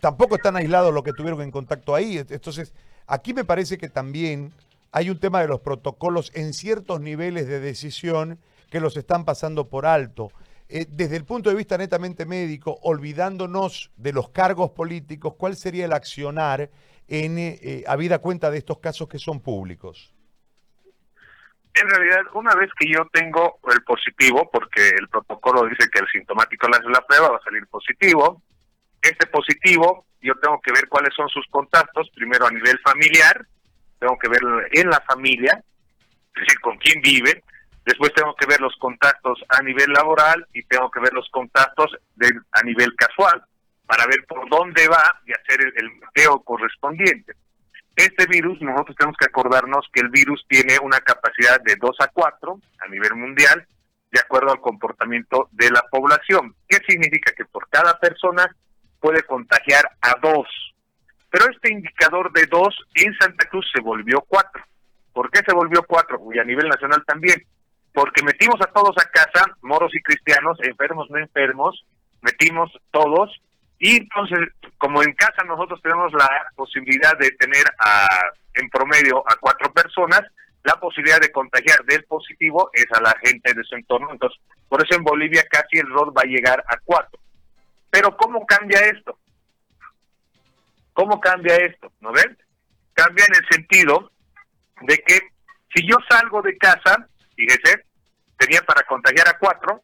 tampoco 0.00 0.36
están 0.36 0.56
aislados 0.56 0.94
los 0.94 1.02
que 1.02 1.12
tuvieron 1.12 1.42
en 1.42 1.50
contacto 1.50 1.94
ahí. 1.94 2.18
Entonces, 2.18 2.72
aquí 3.06 3.34
me 3.34 3.44
parece 3.44 3.76
que 3.76 3.88
también 3.88 4.52
hay 4.92 5.10
un 5.10 5.18
tema 5.18 5.40
de 5.40 5.48
los 5.48 5.60
protocolos 5.60 6.30
en 6.34 6.54
ciertos 6.54 7.00
niveles 7.00 7.48
de 7.48 7.58
decisión 7.58 8.38
que 8.70 8.78
los 8.78 8.96
están 8.96 9.24
pasando 9.24 9.68
por 9.68 9.84
alto. 9.84 10.30
Eh, 10.68 10.86
desde 10.88 11.16
el 11.16 11.24
punto 11.24 11.50
de 11.50 11.56
vista 11.56 11.76
netamente 11.76 12.24
médico, 12.24 12.78
olvidándonos 12.82 13.90
de 13.96 14.12
los 14.12 14.30
cargos 14.30 14.70
políticos, 14.70 15.34
¿cuál 15.36 15.56
sería 15.56 15.84
el 15.84 15.92
accionar 15.92 16.70
en 17.08 17.38
eh, 17.38 17.84
habida 17.86 18.18
cuenta 18.18 18.50
de 18.50 18.58
estos 18.58 18.78
casos 18.78 19.08
que 19.08 19.18
son 19.18 19.40
públicos? 19.40 20.14
En 21.74 21.88
realidad, 21.88 22.22
una 22.34 22.54
vez 22.54 22.70
que 22.78 22.88
yo 22.88 23.04
tengo 23.12 23.58
el 23.72 23.82
positivo, 23.82 24.48
porque 24.52 24.90
el 24.90 25.08
protocolo 25.08 25.66
dice 25.66 25.90
que 25.90 25.98
el 25.98 26.06
sintomático 26.08 26.68
le 26.68 26.76
hace 26.76 26.88
la 26.88 27.04
prueba, 27.04 27.30
va 27.30 27.36
a 27.38 27.44
salir 27.44 27.66
positivo. 27.66 28.42
Este 29.02 29.26
positivo, 29.26 30.06
yo 30.20 30.34
tengo 30.40 30.60
que 30.60 30.72
ver 30.72 30.88
cuáles 30.88 31.12
son 31.14 31.28
sus 31.28 31.44
contactos, 31.50 32.08
primero 32.14 32.46
a 32.46 32.50
nivel 32.50 32.78
familiar, 32.78 33.44
tengo 33.98 34.16
que 34.18 34.28
ver 34.28 34.40
en 34.72 34.88
la 34.88 35.00
familia, 35.00 35.62
es 36.36 36.40
decir, 36.42 36.60
con 36.60 36.78
quién 36.78 37.02
vive, 37.02 37.42
después 37.84 38.14
tengo 38.14 38.34
que 38.36 38.46
ver 38.46 38.60
los 38.60 38.76
contactos 38.76 39.44
a 39.48 39.60
nivel 39.62 39.92
laboral 39.92 40.46
y 40.52 40.62
tengo 40.64 40.90
que 40.92 41.00
ver 41.00 41.12
los 41.12 41.28
contactos 41.30 41.90
de, 42.14 42.30
a 42.52 42.62
nivel 42.62 42.94
casual 42.94 43.44
para 43.86 44.06
ver 44.06 44.24
por 44.26 44.48
dónde 44.48 44.88
va 44.88 45.20
y 45.26 45.32
hacer 45.32 45.60
el, 45.60 45.72
el 45.76 46.28
correspondiente. 46.44 47.34
Este 47.96 48.26
virus, 48.26 48.60
nosotros 48.60 48.96
tenemos 48.96 49.16
que 49.16 49.26
acordarnos 49.26 49.86
que 49.92 50.00
el 50.00 50.08
virus 50.08 50.44
tiene 50.48 50.78
una 50.82 50.98
capacidad 51.00 51.60
de 51.60 51.76
2 51.76 51.96
a 52.00 52.08
4 52.08 52.60
a 52.80 52.88
nivel 52.88 53.14
mundial, 53.14 53.66
de 54.10 54.20
acuerdo 54.20 54.52
al 54.52 54.60
comportamiento 54.60 55.48
de 55.52 55.70
la 55.70 55.82
población. 55.90 56.54
¿Qué 56.68 56.78
significa? 56.86 57.32
Que 57.36 57.44
por 57.44 57.68
cada 57.68 57.98
persona 57.98 58.48
puede 59.00 59.22
contagiar 59.24 59.84
a 60.00 60.14
dos. 60.22 60.46
Pero 61.30 61.50
este 61.50 61.72
indicador 61.72 62.32
de 62.32 62.46
dos 62.46 62.74
en 62.94 63.14
Santa 63.18 63.46
Cruz 63.48 63.66
se 63.74 63.80
volvió 63.80 64.24
4. 64.26 64.62
¿Por 65.12 65.30
qué 65.30 65.40
se 65.46 65.54
volvió 65.54 65.82
4? 65.86 66.18
Y 66.32 66.38
a 66.38 66.44
nivel 66.44 66.68
nacional 66.68 67.04
también. 67.06 67.42
Porque 67.92 68.22
metimos 68.22 68.60
a 68.60 68.72
todos 68.72 68.96
a 68.98 69.08
casa, 69.10 69.46
moros 69.62 69.94
y 69.94 70.00
cristianos, 70.00 70.58
enfermos, 70.62 71.10
no 71.10 71.18
enfermos, 71.18 71.84
metimos 72.22 72.72
todos 72.90 73.30
y 73.78 73.96
entonces, 73.96 74.48
como 74.78 75.02
en 75.02 75.12
casa 75.14 75.42
nosotros 75.44 75.80
tenemos 75.82 76.12
la 76.12 76.28
posibilidad 76.54 77.16
de 77.18 77.30
tener 77.32 77.64
a, 77.78 78.06
en 78.54 78.68
promedio 78.70 79.18
a 79.26 79.36
cuatro 79.40 79.72
personas, 79.72 80.22
la 80.62 80.74
posibilidad 80.76 81.20
de 81.20 81.30
contagiar 81.30 81.84
del 81.84 82.04
positivo 82.04 82.70
es 82.72 82.86
a 82.92 83.02
la 83.02 83.14
gente 83.22 83.52
de 83.52 83.62
su 83.64 83.74
entorno. 83.74 84.08
Entonces, 84.10 84.40
por 84.68 84.82
eso 84.82 84.96
en 84.96 85.04
Bolivia 85.04 85.44
casi 85.50 85.78
el 85.78 85.88
rol 85.88 86.16
va 86.16 86.22
a 86.22 86.26
llegar 86.26 86.64
a 86.66 86.76
cuatro. 86.84 87.20
Pero 87.90 88.16
¿cómo 88.16 88.46
cambia 88.46 88.80
esto? 88.86 89.18
¿Cómo 90.94 91.20
cambia 91.20 91.56
esto? 91.56 91.92
¿No 92.00 92.12
ven? 92.12 92.38
Cambia 92.94 93.26
en 93.28 93.34
el 93.34 93.48
sentido 93.50 94.10
de 94.80 94.96
que 94.98 95.20
si 95.74 95.86
yo 95.86 95.96
salgo 96.08 96.40
de 96.40 96.56
casa, 96.56 97.08
fíjese, 97.36 97.84
tenía 98.38 98.62
para 98.62 98.82
contagiar 98.84 99.28
a 99.28 99.38
cuatro, 99.38 99.83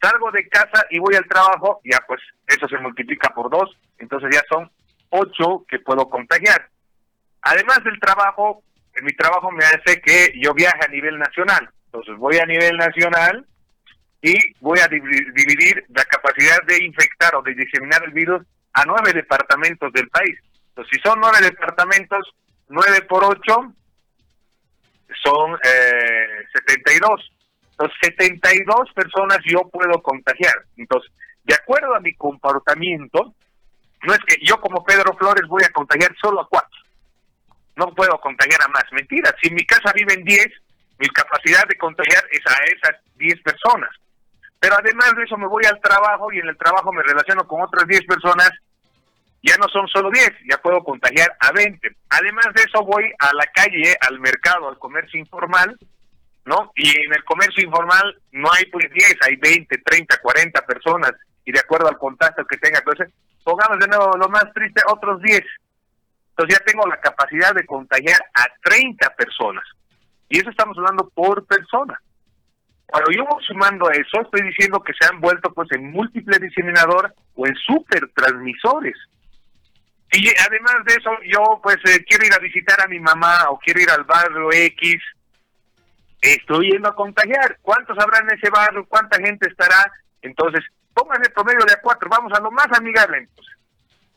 salgo 0.00 0.30
de 0.30 0.48
casa 0.48 0.86
y 0.90 0.98
voy 0.98 1.14
al 1.14 1.26
trabajo, 1.26 1.80
ya 1.84 1.98
pues 2.06 2.20
eso 2.46 2.68
se 2.68 2.78
multiplica 2.78 3.30
por 3.30 3.50
dos, 3.50 3.76
entonces 3.98 4.30
ya 4.32 4.42
son 4.48 4.70
ocho 5.10 5.64
que 5.68 5.78
puedo 5.78 6.08
contagiar. 6.08 6.68
Además 7.42 7.82
del 7.84 7.98
trabajo, 8.00 8.62
mi 9.02 9.12
trabajo 9.12 9.50
me 9.50 9.64
hace 9.64 10.00
que 10.00 10.32
yo 10.40 10.54
viaje 10.54 10.80
a 10.86 10.90
nivel 10.90 11.18
nacional. 11.18 11.68
Entonces 11.86 12.16
voy 12.16 12.38
a 12.38 12.46
nivel 12.46 12.76
nacional 12.76 13.46
y 14.22 14.34
voy 14.60 14.78
a 14.80 14.88
dividir 14.88 15.84
la 15.88 16.04
capacidad 16.04 16.62
de 16.66 16.84
infectar 16.84 17.34
o 17.34 17.42
de 17.42 17.54
diseminar 17.54 18.02
el 18.04 18.12
virus 18.12 18.46
a 18.74 18.84
nueve 18.84 19.12
departamentos 19.12 19.92
del 19.92 20.08
país. 20.08 20.38
Entonces, 20.68 20.92
si 20.94 21.00
son 21.08 21.20
nueve 21.20 21.38
departamentos, 21.40 22.34
nueve 22.68 23.02
por 23.02 23.24
ocho 23.24 23.74
son 25.22 25.58
eh, 25.64 26.46
72. 26.52 27.32
Entonces, 27.80 27.98
72 28.18 28.92
personas 28.94 29.38
yo 29.46 29.62
puedo 29.70 30.02
contagiar. 30.02 30.54
Entonces, 30.76 31.10
de 31.44 31.54
acuerdo 31.54 31.94
a 31.94 32.00
mi 32.00 32.14
comportamiento, 32.14 33.34
no 34.02 34.12
es 34.12 34.18
que 34.26 34.36
yo 34.44 34.60
como 34.60 34.84
Pedro 34.84 35.16
Flores 35.16 35.48
voy 35.48 35.62
a 35.64 35.72
contagiar 35.72 36.14
solo 36.20 36.42
a 36.42 36.48
cuatro. 36.48 36.78
No 37.76 37.94
puedo 37.94 38.20
contagiar 38.20 38.60
a 38.62 38.68
más. 38.68 38.84
Mentira, 38.92 39.34
si 39.40 39.48
en 39.48 39.54
mi 39.54 39.64
casa 39.64 39.92
viven 39.94 40.24
10, 40.24 40.46
mi 40.98 41.08
capacidad 41.08 41.66
de 41.66 41.78
contagiar 41.78 42.22
es 42.30 42.42
a 42.46 42.64
esas 42.64 43.02
10 43.16 43.40
personas. 43.40 43.90
Pero 44.58 44.76
además 44.76 45.14
de 45.16 45.24
eso 45.24 45.38
me 45.38 45.46
voy 45.46 45.64
al 45.64 45.80
trabajo 45.80 46.30
y 46.32 46.38
en 46.38 46.48
el 46.48 46.58
trabajo 46.58 46.92
me 46.92 47.02
relaciono 47.02 47.46
con 47.48 47.62
otras 47.62 47.86
10 47.86 48.04
personas. 48.04 48.50
Ya 49.42 49.56
no 49.56 49.68
son 49.68 49.88
solo 49.88 50.10
10, 50.10 50.32
ya 50.50 50.58
puedo 50.58 50.84
contagiar 50.84 51.34
a 51.40 51.50
20. 51.52 51.96
Además 52.10 52.48
de 52.54 52.62
eso 52.62 52.84
voy 52.84 53.10
a 53.18 53.32
la 53.32 53.46
calle, 53.54 53.96
al 54.02 54.20
mercado, 54.20 54.68
al 54.68 54.78
comercio 54.78 55.18
informal, 55.18 55.78
¿no? 56.44 56.72
Y 56.74 56.88
en 56.88 57.12
el 57.12 57.24
comercio 57.24 57.64
informal 57.64 58.18
no 58.32 58.50
hay 58.52 58.66
pues 58.66 58.90
10, 58.92 59.16
hay 59.22 59.36
20, 59.36 59.78
30, 59.78 60.18
40 60.18 60.66
personas 60.66 61.12
y 61.44 61.52
de 61.52 61.60
acuerdo 61.60 61.88
al 61.88 61.98
contacto 61.98 62.44
que 62.44 62.58
tenga. 62.58 62.78
Entonces, 62.78 63.12
pongamos 63.44 63.78
de 63.78 63.88
nuevo 63.88 64.16
lo 64.16 64.28
más 64.28 64.52
triste, 64.54 64.82
otros 64.86 65.20
10. 65.22 65.42
Entonces 66.30 66.58
ya 66.58 66.64
tengo 66.64 66.86
la 66.86 67.00
capacidad 67.00 67.54
de 67.54 67.66
contagiar 67.66 68.20
a 68.34 68.46
30 68.62 69.14
personas. 69.14 69.64
Y 70.28 70.38
eso 70.38 70.50
estamos 70.50 70.76
hablando 70.78 71.08
por 71.10 71.44
persona. 71.46 72.00
Cuando 72.86 73.10
yo 73.12 73.24
voy 73.24 73.44
sumando 73.44 73.88
a 73.88 73.92
eso, 73.92 74.20
estoy 74.22 74.42
diciendo 74.42 74.82
que 74.82 74.92
se 74.98 75.06
han 75.06 75.20
vuelto 75.20 75.52
pues 75.52 75.70
en 75.72 75.90
múltiples 75.90 76.40
diseminadores 76.40 77.12
o 77.34 77.46
en 77.46 77.54
super 77.56 78.10
transmisores. 78.14 78.96
Y 80.12 80.28
además 80.44 80.76
de 80.86 80.94
eso, 80.94 81.10
yo 81.24 81.60
pues 81.62 81.76
eh, 81.84 82.04
quiero 82.04 82.26
ir 82.26 82.34
a 82.34 82.38
visitar 82.38 82.80
a 82.80 82.88
mi 82.88 82.98
mamá 82.98 83.48
o 83.50 83.58
quiero 83.58 83.80
ir 83.80 83.90
al 83.90 84.04
barrio 84.04 84.50
X, 84.52 85.00
estoy 86.20 86.70
yendo 86.70 86.88
a 86.88 86.94
contagiar. 86.94 87.58
¿Cuántos 87.62 87.98
habrá 87.98 88.18
en 88.18 88.36
ese 88.36 88.50
barrio? 88.50 88.86
¿Cuánta 88.88 89.18
gente 89.18 89.48
estará? 89.48 89.90
Entonces, 90.22 90.64
pónganle 90.94 91.26
el 91.26 91.32
promedio 91.32 91.64
de 91.66 91.74
a 91.74 91.80
cuatro, 91.80 92.08
vamos 92.08 92.32
a 92.32 92.40
lo 92.40 92.50
más 92.50 92.66
amigable 92.72 93.18
entonces. 93.18 93.56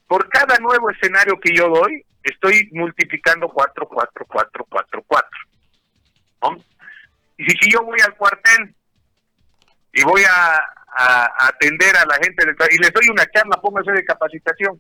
Por 0.08 0.28
cada 0.30 0.58
nuevo 0.60 0.90
escenario 0.90 1.40
que 1.40 1.56
yo 1.56 1.70
doy, 1.70 2.06
estoy 2.24 2.70
multiplicando 2.74 3.48
cuatro, 3.50 3.88
cuatro, 3.88 4.26
cuatro, 4.28 4.66
cuatro, 4.70 5.04
cuatro. 5.08 5.40
Y 7.38 7.46
si, 7.46 7.72
yo 7.72 7.84
voy 7.84 8.00
al 8.06 8.16
cuartel 8.16 8.76
y 9.94 10.04
voy 10.04 10.24
a, 10.24 10.64
atender 11.40 11.96
a 11.98 12.06
la 12.06 12.16
gente 12.16 12.46
y 12.70 12.78
les 12.78 12.94
doy 12.94 13.10
una 13.10 13.26
charla, 13.32 13.60
póngase 13.60 13.92
de 13.92 14.06
capacitación, 14.06 14.80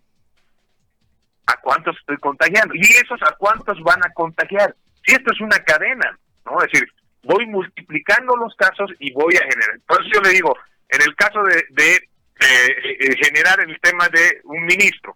¿a 1.47 1.57
cuántos 1.57 1.97
estoy 1.97 2.17
contagiando? 2.17 2.75
Y 2.75 2.81
esos 2.81 3.19
a 3.23 3.36
cuántos 3.36 3.81
van 3.81 3.99
a 4.05 4.13
contagiar. 4.13 4.75
Si 5.03 5.15
esto 5.15 5.33
es 5.33 5.41
una 5.41 5.57
cadena, 5.63 6.15
¿no? 6.45 6.62
Es 6.62 6.71
decir, 6.71 6.88
voy 7.23 7.45
multiplicando 7.47 8.36
los 8.36 8.55
casos 8.55 8.91
y 8.99 9.12
voy 9.13 9.36
a 9.36 9.43
generar. 9.43 9.79
Por 9.88 10.01
eso 10.01 10.09
yo 10.13 10.21
le 10.21 10.29
digo, 10.29 10.55
en 10.89 11.01
el 11.01 11.15
caso 11.15 11.41
de, 11.43 11.95
eh, 11.95 12.07
eh, 12.39 13.15
generar 13.23 13.59
el 13.62 13.79
tema 13.79 14.07
de 14.09 14.41
un 14.43 14.65
ministro, 14.65 15.15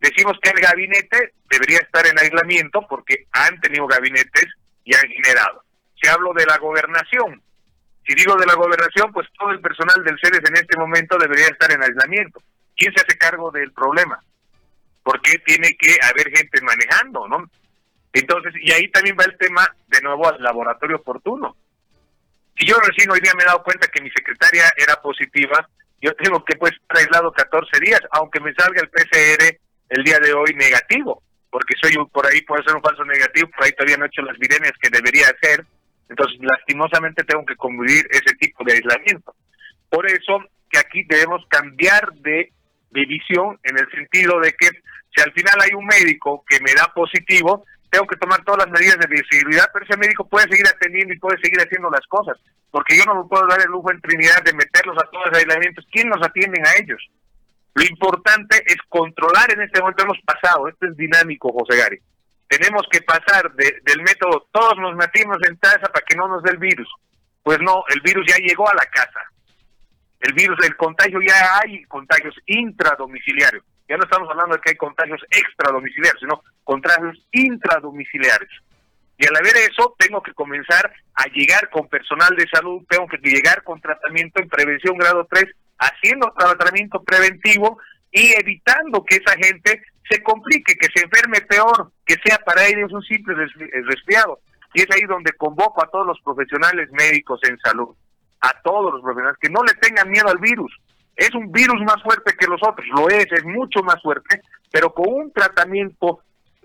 decimos 0.00 0.38
que 0.40 0.50
el 0.50 0.60
gabinete 0.60 1.34
debería 1.50 1.78
estar 1.78 2.06
en 2.06 2.18
aislamiento 2.18 2.86
porque 2.88 3.26
han 3.32 3.60
tenido 3.60 3.86
gabinetes 3.86 4.46
y 4.84 4.94
han 4.94 5.08
generado. 5.08 5.62
Si 6.00 6.08
hablo 6.08 6.32
de 6.34 6.46
la 6.46 6.58
gobernación, 6.58 7.42
si 8.06 8.14
digo 8.14 8.36
de 8.36 8.46
la 8.46 8.54
gobernación, 8.54 9.12
pues 9.12 9.26
todo 9.38 9.50
el 9.50 9.60
personal 9.60 10.04
del 10.04 10.18
CEDES 10.22 10.48
en 10.48 10.56
este 10.56 10.78
momento 10.78 11.18
debería 11.18 11.46
estar 11.46 11.72
en 11.72 11.82
aislamiento. 11.82 12.40
¿Quién 12.76 12.92
se 12.94 13.00
hace 13.02 13.18
cargo 13.18 13.50
del 13.50 13.72
problema? 13.72 14.22
Porque 15.02 15.38
tiene 15.38 15.76
que 15.76 15.96
haber 16.02 16.30
gente 16.30 16.60
manejando, 16.62 17.26
¿no? 17.26 17.50
Entonces, 18.18 18.54
y 18.62 18.72
ahí 18.72 18.88
también 18.88 19.14
va 19.20 19.24
el 19.24 19.36
tema 19.36 19.68
de 19.88 20.00
nuevo 20.00 20.26
al 20.26 20.42
laboratorio 20.42 20.96
oportuno. 20.96 21.54
Si 22.58 22.66
yo 22.66 22.76
recién 22.78 23.10
hoy 23.10 23.20
día 23.20 23.34
me 23.36 23.42
he 23.42 23.46
dado 23.46 23.62
cuenta 23.62 23.88
que 23.88 24.00
mi 24.00 24.10
secretaria 24.10 24.64
era 24.78 24.96
positiva, 25.02 25.68
yo 26.00 26.14
tengo 26.14 26.42
que 26.42 26.56
pues 26.56 26.72
estar 26.72 26.96
aislado 26.96 27.30
14 27.30 27.78
días, 27.78 28.00
aunque 28.12 28.40
me 28.40 28.54
salga 28.54 28.80
el 28.80 28.88
PCR 28.88 29.58
el 29.90 30.02
día 30.02 30.18
de 30.18 30.32
hoy 30.32 30.54
negativo, 30.54 31.22
porque 31.50 31.74
soy 31.78 31.92
por 32.10 32.26
ahí 32.26 32.40
puede 32.40 32.64
ser 32.64 32.74
un 32.76 32.82
falso 32.82 33.04
negativo, 33.04 33.50
por 33.54 33.66
ahí 33.66 33.72
todavía 33.72 33.98
no 33.98 34.06
he 34.06 34.08
hecho 34.08 34.22
las 34.22 34.38
viremias 34.38 34.72
que 34.80 34.88
debería 34.88 35.26
hacer, 35.26 35.66
entonces 36.08 36.38
lastimosamente 36.40 37.22
tengo 37.24 37.44
que 37.44 37.56
convivir 37.56 38.08
ese 38.10 38.34
tipo 38.36 38.64
de 38.64 38.72
aislamiento. 38.74 39.34
Por 39.90 40.06
eso 40.10 40.42
que 40.70 40.78
aquí 40.78 41.04
debemos 41.06 41.44
cambiar 41.50 42.10
de, 42.14 42.50
de 42.92 43.04
visión 43.04 43.60
en 43.62 43.78
el 43.78 43.90
sentido 43.90 44.40
de 44.40 44.52
que 44.54 44.68
si 45.14 45.22
al 45.22 45.32
final 45.32 45.60
hay 45.60 45.74
un 45.74 45.84
médico 45.84 46.42
que 46.48 46.60
me 46.60 46.72
da 46.72 46.90
positivo, 46.94 47.66
tengo 47.96 48.06
que 48.08 48.16
tomar 48.16 48.44
todas 48.44 48.66
las 48.66 48.78
medidas 48.78 48.98
de 48.98 49.06
visibilidad, 49.06 49.70
pero 49.72 49.86
ese 49.86 49.96
médico 49.96 50.28
puede 50.28 50.46
seguir 50.50 50.68
atendiendo 50.68 51.14
y 51.14 51.18
puede 51.18 51.40
seguir 51.40 51.58
haciendo 51.60 51.88
las 51.88 52.06
cosas, 52.08 52.36
porque 52.70 52.94
yo 52.94 53.04
no 53.06 53.22
me 53.22 53.28
puedo 53.28 53.46
dar 53.46 53.58
el 53.60 53.70
lujo 53.70 53.90
en 53.90 54.02
Trinidad 54.02 54.42
de 54.44 54.52
meterlos 54.52 54.98
a 54.98 55.08
todos 55.10 55.28
los 55.30 55.38
aislamientos. 55.38 55.86
¿Quién 55.90 56.10
nos 56.10 56.22
atienden 56.22 56.66
a 56.66 56.74
ellos? 56.78 57.00
Lo 57.72 57.84
importante 57.84 58.62
es 58.66 58.76
controlar 58.90 59.50
en 59.50 59.62
este 59.62 59.80
momento, 59.80 60.04
hemos 60.04 60.20
pasado, 60.26 60.68
esto 60.68 60.86
es 60.86 60.96
dinámico, 60.98 61.50
José 61.52 61.78
Gary. 61.78 61.98
Tenemos 62.48 62.82
que 62.90 63.00
pasar 63.00 63.50
del 63.54 64.02
método, 64.02 64.46
todos 64.52 64.76
nos 64.76 64.94
metimos 64.94 65.38
en 65.48 65.56
casa 65.56 65.88
para 65.88 66.04
que 66.06 66.16
no 66.16 66.28
nos 66.28 66.42
dé 66.42 66.50
el 66.50 66.58
virus. 66.58 66.88
Pues 67.42 67.58
no, 67.60 67.82
el 67.88 68.02
virus 68.02 68.26
ya 68.28 68.36
llegó 68.36 68.68
a 68.68 68.74
la 68.74 68.84
casa. 68.92 69.20
El 70.20 70.34
virus, 70.34 70.58
el 70.66 70.76
contagio, 70.76 71.18
ya 71.26 71.60
hay 71.60 71.82
contagios 71.84 72.34
intradomiciliarios. 72.44 73.64
Ya 73.88 73.96
no 73.96 74.04
estamos 74.04 74.28
hablando 74.30 74.56
de 74.56 74.60
que 74.60 74.70
hay 74.70 74.76
contagios 74.76 75.20
extradomiciliarios, 75.30 76.20
sino 76.20 76.42
contagios 76.64 77.18
intradomiciliarios. 77.32 78.62
Y 79.18 79.26
al 79.26 79.36
haber 79.36 79.56
eso, 79.56 79.94
tengo 79.98 80.22
que 80.22 80.34
comenzar 80.34 80.92
a 81.14 81.24
llegar 81.28 81.70
con 81.70 81.88
personal 81.88 82.36
de 82.36 82.46
salud, 82.48 82.84
tengo 82.88 83.06
que 83.06 83.18
llegar 83.18 83.62
con 83.62 83.80
tratamiento 83.80 84.42
en 84.42 84.48
prevención 84.48 84.98
grado 84.98 85.26
3 85.30 85.44
haciendo 85.78 86.32
tratamiento 86.36 87.02
preventivo 87.02 87.78
y 88.10 88.32
evitando 88.32 89.04
que 89.04 89.16
esa 89.16 89.36
gente 89.36 89.82
se 90.08 90.22
complique, 90.22 90.76
que 90.76 90.88
se 90.94 91.04
enferme 91.04 91.40
peor, 91.42 91.92
que 92.04 92.16
sea 92.24 92.38
para 92.38 92.66
ellos 92.66 92.92
un 92.92 93.02
simple 93.02 93.34
resfriado. 93.34 94.40
Y 94.74 94.82
es 94.82 94.86
ahí 94.90 95.02
donde 95.02 95.32
convoco 95.32 95.82
a 95.82 95.90
todos 95.90 96.06
los 96.06 96.20
profesionales 96.20 96.90
médicos 96.92 97.40
en 97.48 97.58
salud, 97.58 97.94
a 98.40 98.60
todos 98.62 98.92
los 98.92 99.02
profesionales, 99.02 99.38
que 99.40 99.50
no 99.50 99.62
le 99.64 99.74
tengan 99.74 100.10
miedo 100.10 100.28
al 100.28 100.38
virus. 100.38 100.72
Es 101.16 101.34
un 101.34 101.50
virus 101.50 101.80
más 101.82 102.02
fuerte 102.02 102.36
que 102.38 102.46
los 102.46 102.60
otros, 102.62 102.86
lo 102.94 103.08
es, 103.08 103.26
es 103.32 103.44
mucho 103.44 103.82
más 103.82 104.00
fuerte, 104.02 104.42
pero 104.70 104.92
con 104.92 105.06
un 105.08 105.32
tratamiento 105.32 106.20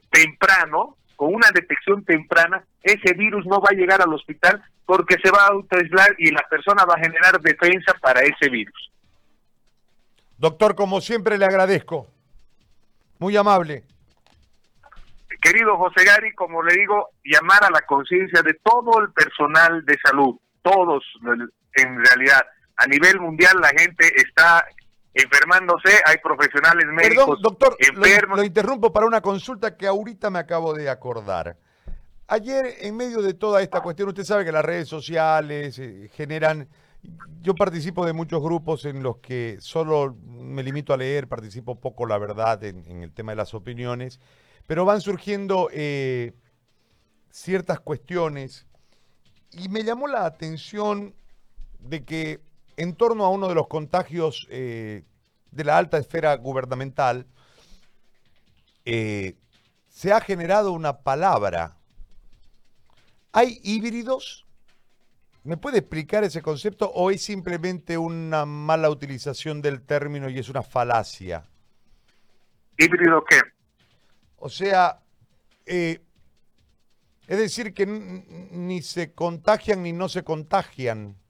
temprano, 0.09 0.97
con 1.15 1.33
una 1.33 1.47
detección 1.53 2.03
temprana, 2.03 2.63
ese 2.83 3.13
virus 3.13 3.45
no 3.45 3.61
va 3.61 3.69
a 3.71 3.75
llegar 3.75 4.01
al 4.01 4.13
hospital 4.13 4.61
porque 4.85 5.15
se 5.23 5.31
va 5.31 5.43
a 5.43 5.51
autoaislar 5.51 6.15
y 6.17 6.31
la 6.31 6.45
persona 6.49 6.83
va 6.83 6.95
a 6.95 6.99
generar 6.99 7.39
defensa 7.39 7.93
para 8.01 8.21
ese 8.21 8.49
virus. 8.49 8.91
Doctor, 10.37 10.75
como 10.75 10.99
siempre 10.99 11.37
le 11.37 11.45
agradezco. 11.45 12.07
Muy 13.19 13.37
amable. 13.37 13.83
Querido 15.41 15.77
José 15.77 16.03
Gary, 16.03 16.33
como 16.33 16.61
le 16.61 16.73
digo, 16.73 17.09
llamar 17.23 17.63
a 17.63 17.71
la 17.71 17.81
conciencia 17.81 18.41
de 18.41 18.55
todo 18.55 18.99
el 18.99 19.11
personal 19.11 19.85
de 19.85 19.97
salud, 20.03 20.35
todos 20.61 21.03
en 21.23 22.05
realidad. 22.05 22.45
A 22.83 22.87
nivel 22.87 23.19
mundial 23.19 23.57
la 23.61 23.69
gente 23.69 24.11
está 24.15 24.65
enfermándose, 25.13 25.89
hay 26.05 26.17
profesionales 26.23 26.85
médicos 26.87 27.25
Perdón, 27.25 27.41
doctor, 27.41 27.77
enfermos. 27.79 28.37
Lo, 28.37 28.43
lo 28.43 28.47
interrumpo 28.47 28.93
para 28.93 29.05
una 29.05 29.21
consulta 29.21 29.75
que 29.75 29.87
ahorita 29.87 30.29
me 30.29 30.39
acabo 30.39 30.73
de 30.73 30.89
acordar. 30.89 31.57
Ayer, 32.27 32.75
en 32.79 32.95
medio 32.95 33.21
de 33.21 33.33
toda 33.33 33.61
esta 33.61 33.81
cuestión, 33.81 34.07
usted 34.07 34.23
sabe 34.23 34.45
que 34.45 34.51
las 34.51 34.63
redes 34.63 34.87
sociales 34.87 35.77
eh, 35.79 36.09
generan 36.13 36.67
yo 37.41 37.55
participo 37.55 38.05
de 38.05 38.13
muchos 38.13 38.41
grupos 38.41 38.85
en 38.85 39.01
los 39.01 39.17
que 39.17 39.57
solo 39.59 40.15
me 40.23 40.63
limito 40.63 40.93
a 40.93 40.97
leer, 40.97 41.27
participo 41.27 41.79
poco, 41.79 42.05
la 42.05 42.17
verdad, 42.17 42.63
en, 42.63 43.01
el 43.01 43.11
tema 43.11 43.31
de 43.31 43.37
las 43.37 43.53
opiniones, 43.53 44.19
pero 44.67 44.85
van 44.85 45.01
surgiendo 45.01 45.69
eh, 45.71 46.33
ciertas 47.31 47.79
cuestiones 47.79 48.67
y 49.51 49.69
me 49.69 49.83
llamó 49.83 50.07
la 50.07 50.25
atención 50.25 51.15
de 51.79 52.05
que 52.05 52.41
en 52.81 52.95
torno 52.95 53.25
a 53.25 53.29
uno 53.29 53.47
de 53.47 53.53
los 53.53 53.67
contagios 53.67 54.47
eh, 54.49 55.03
de 55.51 55.63
la 55.63 55.77
alta 55.77 55.99
esfera 55.99 56.35
gubernamental, 56.35 57.27
eh, 58.85 59.35
se 59.87 60.11
ha 60.11 60.19
generado 60.19 60.71
una 60.71 61.03
palabra. 61.03 61.77
¿Hay 63.33 63.59
híbridos? 63.63 64.47
¿Me 65.43 65.57
puede 65.57 65.77
explicar 65.77 66.23
ese 66.23 66.41
concepto 66.41 66.89
o 66.89 67.11
es 67.11 67.21
simplemente 67.21 67.99
una 67.99 68.47
mala 68.47 68.89
utilización 68.89 69.61
del 69.61 69.83
término 69.83 70.27
y 70.27 70.39
es 70.39 70.49
una 70.49 70.63
falacia? 70.63 71.45
¿Híbrido 72.77 73.23
qué? 73.25 73.41
O 74.37 74.49
sea, 74.49 75.01
eh, 75.67 76.01
es 77.27 77.37
decir, 77.37 77.75
que 77.75 77.85
ni 77.85 78.81
se 78.81 79.13
contagian 79.13 79.83
ni 79.83 79.93
no 79.93 80.09
se 80.09 80.23
contagian. 80.23 81.20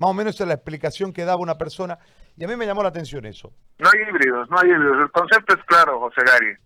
Más 0.00 0.10
o 0.10 0.14
menos 0.14 0.34
esa 0.34 0.44
es 0.44 0.48
la 0.48 0.54
explicación 0.54 1.12
que 1.12 1.26
daba 1.26 1.42
una 1.42 1.58
persona. 1.58 1.98
Y 2.34 2.44
a 2.44 2.48
mí 2.48 2.56
me 2.56 2.64
llamó 2.64 2.82
la 2.82 2.88
atención 2.88 3.26
eso. 3.26 3.52
No 3.78 3.90
hay 3.92 4.08
híbridos, 4.08 4.48
no 4.48 4.58
hay 4.58 4.70
híbridos. 4.70 4.96
El 5.02 5.10
concepto 5.10 5.54
es 5.54 5.64
claro, 5.64 6.00
José 6.00 6.22
Gary. 6.24 6.56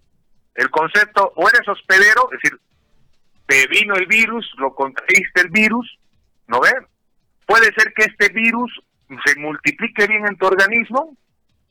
El 0.54 0.70
concepto, 0.70 1.32
o 1.34 1.48
eres 1.48 1.66
hospedero, 1.66 2.28
es 2.30 2.38
decir, 2.40 2.60
te 3.48 3.66
vino 3.66 3.96
el 3.96 4.06
virus, 4.06 4.48
lo 4.58 4.72
contraíste 4.72 5.40
el 5.40 5.50
virus, 5.50 5.98
¿no 6.46 6.60
ven? 6.60 6.86
Puede 7.44 7.74
ser 7.76 7.92
que 7.94 8.04
este 8.04 8.32
virus 8.32 8.70
se 9.26 9.34
multiplique 9.40 10.06
bien 10.06 10.28
en 10.28 10.38
tu 10.38 10.46
organismo 10.46 11.16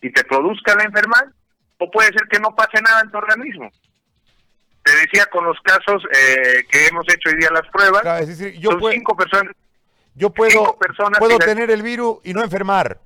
y 0.02 0.12
te 0.12 0.26
produzca 0.26 0.76
la 0.76 0.84
enfermedad, 0.84 1.32
o 1.78 1.90
puede 1.90 2.10
ser 2.10 2.28
que 2.30 2.42
no 2.42 2.54
pase 2.54 2.82
nada 2.82 3.02
en 3.06 3.10
tu 3.10 3.18
organismo. 3.18 3.72
Te 4.84 4.92
decía 4.98 5.28
con 5.28 5.46
los 5.46 5.58
casos 5.62 6.04
eh, 6.12 6.66
que 6.70 6.88
hemos 6.88 7.06
hecho 7.08 7.30
hoy 7.30 7.38
día 7.38 7.50
las 7.52 7.70
pruebas, 7.70 8.04
es 8.20 8.38
decir, 8.38 8.60
yo 8.60 8.72
son 8.72 8.80
puedo, 8.82 8.94
cinco 8.94 9.16
personas. 9.16 9.56
Yo 10.16 10.30
puedo, 10.32 10.78
puedo 11.20 11.40
tener 11.40 11.72
el 11.72 11.82
virus 11.82 12.18
y 12.24 12.34
no 12.34 12.44
enfermar, 12.44 13.00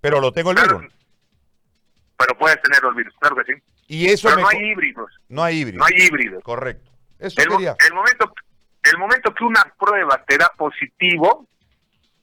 pero 0.00 0.20
lo 0.20 0.32
tengo 0.32 0.52
el 0.52 0.56
virus. 0.56 0.84
Pero 2.18 2.38
puedes 2.38 2.60
tener 2.62 2.80
el 2.82 2.94
virus, 2.94 3.14
claro 3.18 3.36
que 3.36 3.52
sí. 3.52 3.62
Y 3.88 4.08
eso 4.08 4.28
pero 4.28 4.42
no 4.42 4.48
hay 4.48 4.58
híbridos. 4.58 5.20
No 5.28 5.42
hay 5.42 5.58
híbridos. 5.60 5.78
No 5.78 5.84
hay 5.84 6.06
híbridos. 6.06 6.42
Correcto. 6.44 6.90
Eso 7.18 7.40
el, 7.40 7.46
el, 7.46 7.94
momento, 7.94 8.34
el 8.82 8.98
momento 8.98 9.34
que 9.34 9.44
una 9.44 9.62
prueba 9.78 10.22
te 10.26 10.36
da 10.36 10.50
positivo, 10.56 11.46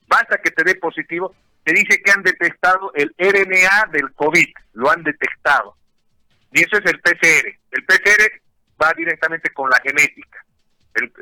basta 0.07 0.37
que 0.37 0.51
te 0.51 0.63
dé 0.63 0.75
positivo, 0.75 1.35
te 1.63 1.73
dice 1.73 2.01
que 2.01 2.11
han 2.11 2.23
detectado 2.23 2.91
el 2.93 3.13
RNA 3.17 3.89
del 3.91 4.13
COVID, 4.13 4.47
lo 4.73 4.91
han 4.91 5.03
detectado. 5.03 5.75
Y 6.51 6.61
eso 6.63 6.77
es 6.77 6.85
el 6.85 6.99
PCR. 6.99 7.47
El 7.71 7.85
PCR 7.85 8.41
va 8.81 8.93
directamente 8.95 9.51
con 9.51 9.69
la 9.69 9.79
genética. 9.81 10.45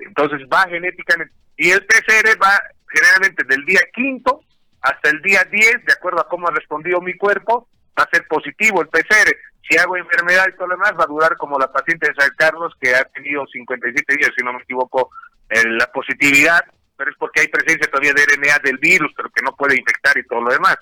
entonces 0.06 0.42
va 0.52 0.68
genéticamente. 0.68 1.34
Y 1.58 1.70
el 1.72 1.86
PCR 1.86 2.42
va 2.42 2.60
generalmente 2.94 3.44
del 3.44 3.66
día 3.66 3.82
quinto 3.94 4.44
hasta 4.82 5.10
el 5.10 5.22
día 5.22 5.44
10, 5.50 5.86
de 5.86 5.94
acuerdo 5.94 6.22
a 6.22 6.28
cómo 6.28 6.48
ha 6.48 6.52
respondido 6.52 7.02
mi 7.02 7.16
cuerpo, 7.16 7.68
va 7.98 8.04
a 8.04 8.10
ser 8.12 8.28
positivo 8.28 8.82
el 8.82 8.88
PCR. 8.88 9.36
Si 9.68 9.78
hago 9.78 9.96
enfermedad 9.96 10.48
y 10.50 10.56
todo 10.56 10.68
lo 10.68 10.76
demás, 10.76 10.94
va 11.00 11.04
a 11.04 11.08
durar 11.08 11.38
como 11.38 11.60
la 11.60 11.72
paciente 11.72 12.08
de 12.08 12.16
San 12.16 12.32
Carlos, 12.36 12.74
que 12.82 12.96
ha 12.96 13.04
tenido 13.06 13.46
57 13.46 14.16
días, 14.18 14.32
si 14.36 14.44
no 14.44 14.54
me 14.54 14.62
equivoco, 14.64 15.12
en 15.50 15.78
la 15.78 15.88
positividad, 15.92 16.62
pero 16.98 17.12
es 17.12 17.18
porque 17.18 17.42
hay 17.42 17.48
presencia 17.48 17.88
todavía 17.88 18.14
de 18.14 18.26
RNA 18.26 18.60
del 18.64 18.78
virus, 18.78 19.12
pero 19.16 19.30
que 19.30 19.44
no 19.44 19.56
puede 19.56 19.78
infectar 19.78 20.18
y 20.18 20.26
todo 20.26 20.42
lo 20.42 20.52
demás. 20.52 20.78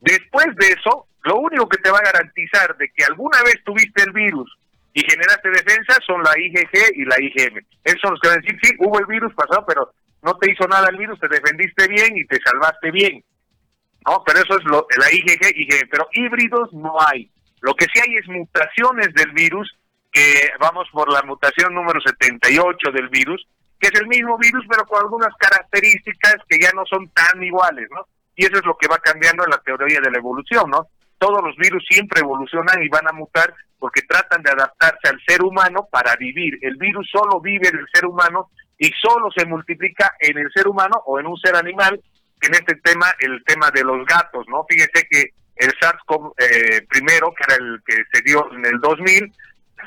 Después 0.00 0.46
de 0.56 0.68
eso, 0.68 1.08
lo 1.24 1.36
único 1.38 1.68
que 1.68 1.78
te 1.78 1.90
va 1.90 1.98
a 1.98 2.12
garantizar 2.12 2.76
de 2.76 2.90
que 2.90 3.04
alguna 3.04 3.42
vez 3.42 3.62
tuviste 3.64 4.02
el 4.02 4.12
virus 4.12 4.56
y 4.92 5.02
generaste 5.02 5.50
defensa 5.50 5.98
son 6.06 6.22
la 6.22 6.32
IgG 6.38 6.94
y 6.94 7.04
la 7.04 7.20
IgM. 7.20 7.64
Esos 7.84 8.00
son 8.00 8.12
los 8.12 8.20
que 8.20 8.28
van 8.28 8.38
a 8.38 8.40
decir, 8.40 8.58
sí, 8.62 8.76
hubo 8.78 8.98
el 8.98 9.06
virus 9.06 9.34
pasado, 9.34 9.64
pero 9.66 9.92
no 10.26 10.36
te 10.38 10.50
hizo 10.50 10.66
nada 10.66 10.88
el 10.90 10.96
virus, 10.96 11.20
te 11.20 11.28
defendiste 11.28 11.86
bien 11.86 12.16
y 12.16 12.26
te 12.26 12.40
salvaste 12.44 12.90
bien. 12.90 13.22
No, 14.04 14.24
pero 14.26 14.40
eso 14.40 14.58
es 14.58 14.64
lo, 14.64 14.84
la 14.98 15.12
IgG. 15.12 15.88
Pero 15.88 16.08
híbridos 16.12 16.72
no 16.72 16.96
hay. 17.00 17.30
Lo 17.60 17.74
que 17.74 17.86
sí 17.86 18.00
hay 18.00 18.16
es 18.16 18.26
mutaciones 18.26 19.14
del 19.14 19.30
virus, 19.30 19.72
que 20.10 20.50
vamos 20.58 20.88
por 20.92 21.12
la 21.12 21.22
mutación 21.22 21.72
número 21.72 22.00
78 22.00 22.90
del 22.90 23.08
virus, 23.08 23.46
que 23.78 23.86
es 23.86 24.00
el 24.00 24.08
mismo 24.08 24.36
virus, 24.36 24.64
pero 24.68 24.84
con 24.84 25.00
algunas 25.00 25.32
características 25.38 26.36
que 26.48 26.58
ya 26.58 26.72
no 26.74 26.84
son 26.86 27.08
tan 27.10 27.40
iguales, 27.42 27.86
¿no? 27.94 28.06
Y 28.34 28.46
eso 28.46 28.56
es 28.56 28.64
lo 28.64 28.76
que 28.76 28.88
va 28.88 28.98
cambiando 28.98 29.44
en 29.44 29.50
la 29.50 29.58
teoría 29.58 30.00
de 30.00 30.10
la 30.10 30.18
evolución, 30.18 30.68
¿no? 30.70 30.88
Todos 31.18 31.40
los 31.42 31.56
virus 31.56 31.84
siempre 31.88 32.20
evolucionan 32.20 32.82
y 32.82 32.88
van 32.88 33.06
a 33.08 33.12
mutar 33.12 33.54
porque 33.78 34.02
tratan 34.02 34.42
de 34.42 34.50
adaptarse 34.50 35.08
al 35.08 35.20
ser 35.24 35.42
humano 35.42 35.86
para 35.90 36.16
vivir. 36.16 36.58
El 36.62 36.76
virus 36.76 37.08
solo 37.12 37.40
vive 37.40 37.68
en 37.68 37.78
el 37.78 37.86
ser 37.92 38.06
humano 38.06 38.50
y 38.78 38.90
solo 39.00 39.30
se 39.36 39.46
multiplica 39.46 40.14
en 40.20 40.38
el 40.38 40.50
ser 40.52 40.68
humano 40.68 41.02
o 41.06 41.18
en 41.18 41.26
un 41.26 41.36
ser 41.38 41.56
animal, 41.56 42.00
en 42.40 42.54
este 42.54 42.74
tema, 42.76 43.06
el 43.20 43.42
tema 43.44 43.70
de 43.70 43.82
los 43.82 44.06
gatos, 44.06 44.46
¿no? 44.48 44.64
Fíjense 44.68 45.06
que 45.10 45.30
el 45.56 45.72
SARS-CoV 45.78 46.34
eh, 46.38 46.86
primero, 46.88 47.32
que 47.34 47.44
era 47.44 47.56
el 47.56 47.80
que 47.86 47.96
se 48.12 48.22
dio 48.22 48.52
en 48.52 48.66
el 48.66 48.78
2000, 48.80 49.32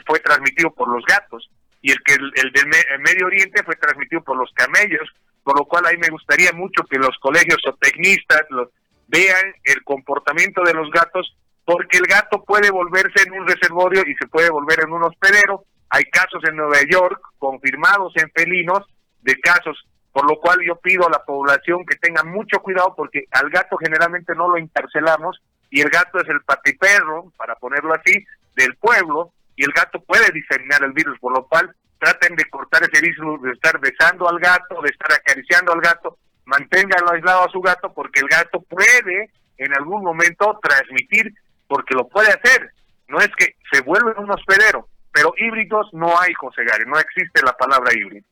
fue 0.05 0.19
transmitido 0.19 0.71
por 0.71 0.87
los 0.89 1.05
gatos 1.05 1.49
y 1.81 1.91
el 1.91 2.01
que 2.03 2.13
el, 2.13 2.51
del 2.51 2.67
Medio 2.99 3.27
Oriente 3.27 3.63
fue 3.63 3.75
transmitido 3.75 4.21
por 4.23 4.37
los 4.37 4.51
camellos, 4.53 5.07
por 5.43 5.57
lo 5.57 5.65
cual 5.65 5.85
ahí 5.85 5.97
me 5.97 6.09
gustaría 6.09 6.51
mucho 6.53 6.83
que 6.89 6.97
los 6.97 7.17
colegios 7.19 7.61
o 7.67 7.73
tecnistas 7.75 8.41
los, 8.49 8.69
vean 9.07 9.53
el 9.63 9.83
comportamiento 9.83 10.63
de 10.63 10.73
los 10.73 10.89
gatos, 10.91 11.35
porque 11.65 11.97
el 11.97 12.05
gato 12.05 12.43
puede 12.43 12.69
volverse 12.71 13.23
en 13.25 13.33
un 13.33 13.47
reservorio 13.47 14.03
y 14.05 14.15
se 14.15 14.27
puede 14.27 14.49
volver 14.49 14.81
en 14.81 14.91
un 14.91 15.03
hospedero. 15.03 15.65
Hay 15.89 16.03
casos 16.05 16.43
en 16.47 16.55
Nueva 16.55 16.79
York 16.89 17.19
confirmados 17.37 18.13
en 18.15 18.29
felinos 18.31 18.81
de 19.21 19.39
casos, 19.39 19.77
por 20.11 20.29
lo 20.29 20.39
cual 20.39 20.59
yo 20.65 20.75
pido 20.77 21.07
a 21.07 21.11
la 21.11 21.23
población 21.23 21.85
que 21.85 21.95
tenga 21.97 22.23
mucho 22.23 22.59
cuidado 22.59 22.93
porque 22.95 23.25
al 23.31 23.49
gato 23.49 23.77
generalmente 23.77 24.33
no 24.35 24.49
lo 24.49 24.57
encarcelamos 24.57 25.41
y 25.69 25.81
el 25.81 25.89
gato 25.89 26.19
es 26.19 26.27
el 26.29 26.41
patiperro, 26.41 27.31
para 27.37 27.55
ponerlo 27.55 27.93
así, 27.93 28.25
del 28.55 28.75
pueblo 28.77 29.33
y 29.55 29.63
el 29.63 29.71
gato 29.71 30.01
puede 30.01 30.31
diseminar 30.31 30.83
el 30.83 30.93
virus, 30.93 31.19
por 31.19 31.33
lo 31.33 31.47
cual 31.47 31.75
traten 31.99 32.35
de 32.35 32.49
cortar 32.49 32.81
ese 32.83 33.01
virus, 33.01 33.41
de 33.41 33.51
estar 33.51 33.79
besando 33.79 34.27
al 34.29 34.39
gato, 34.39 34.81
de 34.81 34.89
estar 34.89 35.11
acariciando 35.11 35.73
al 35.73 35.81
gato, 35.81 36.17
manténganlo 36.45 37.11
aislado 37.11 37.45
a 37.45 37.51
su 37.51 37.61
gato 37.61 37.93
porque 37.93 38.21
el 38.21 38.27
gato 38.27 38.61
puede 38.61 39.29
en 39.57 39.73
algún 39.73 40.03
momento 40.03 40.57
transmitir, 40.61 41.33
porque 41.67 41.93
lo 41.93 42.07
puede 42.07 42.29
hacer. 42.29 42.71
No 43.07 43.19
es 43.19 43.29
que 43.37 43.55
se 43.71 43.81
vuelve 43.81 44.13
un 44.17 44.31
hospedero, 44.31 44.87
pero 45.11 45.33
híbridos 45.37 45.87
no 45.93 46.19
hay, 46.19 46.33
José 46.33 46.63
Gary, 46.63 46.85
no 46.87 46.99
existe 46.99 47.41
la 47.43 47.53
palabra 47.53 47.91
híbrido. 47.93 48.25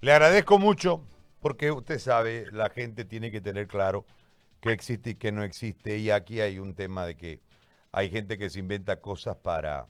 Le 0.00 0.12
agradezco 0.12 0.58
mucho 0.58 1.04
porque 1.40 1.70
usted 1.70 1.98
sabe, 1.98 2.46
la 2.52 2.70
gente 2.70 3.04
tiene 3.04 3.30
que 3.30 3.40
tener 3.40 3.66
claro 3.66 4.06
que 4.60 4.72
existe 4.72 5.10
y 5.10 5.14
que 5.14 5.32
no 5.32 5.42
existe. 5.42 5.96
Y 5.98 6.10
aquí 6.10 6.40
hay 6.40 6.58
un 6.58 6.74
tema 6.74 7.06
de 7.06 7.16
que 7.16 7.40
hay 7.92 8.10
gente 8.10 8.38
que 8.38 8.50
se 8.50 8.58
inventa 8.60 9.00
cosas 9.00 9.36
para, 9.36 9.86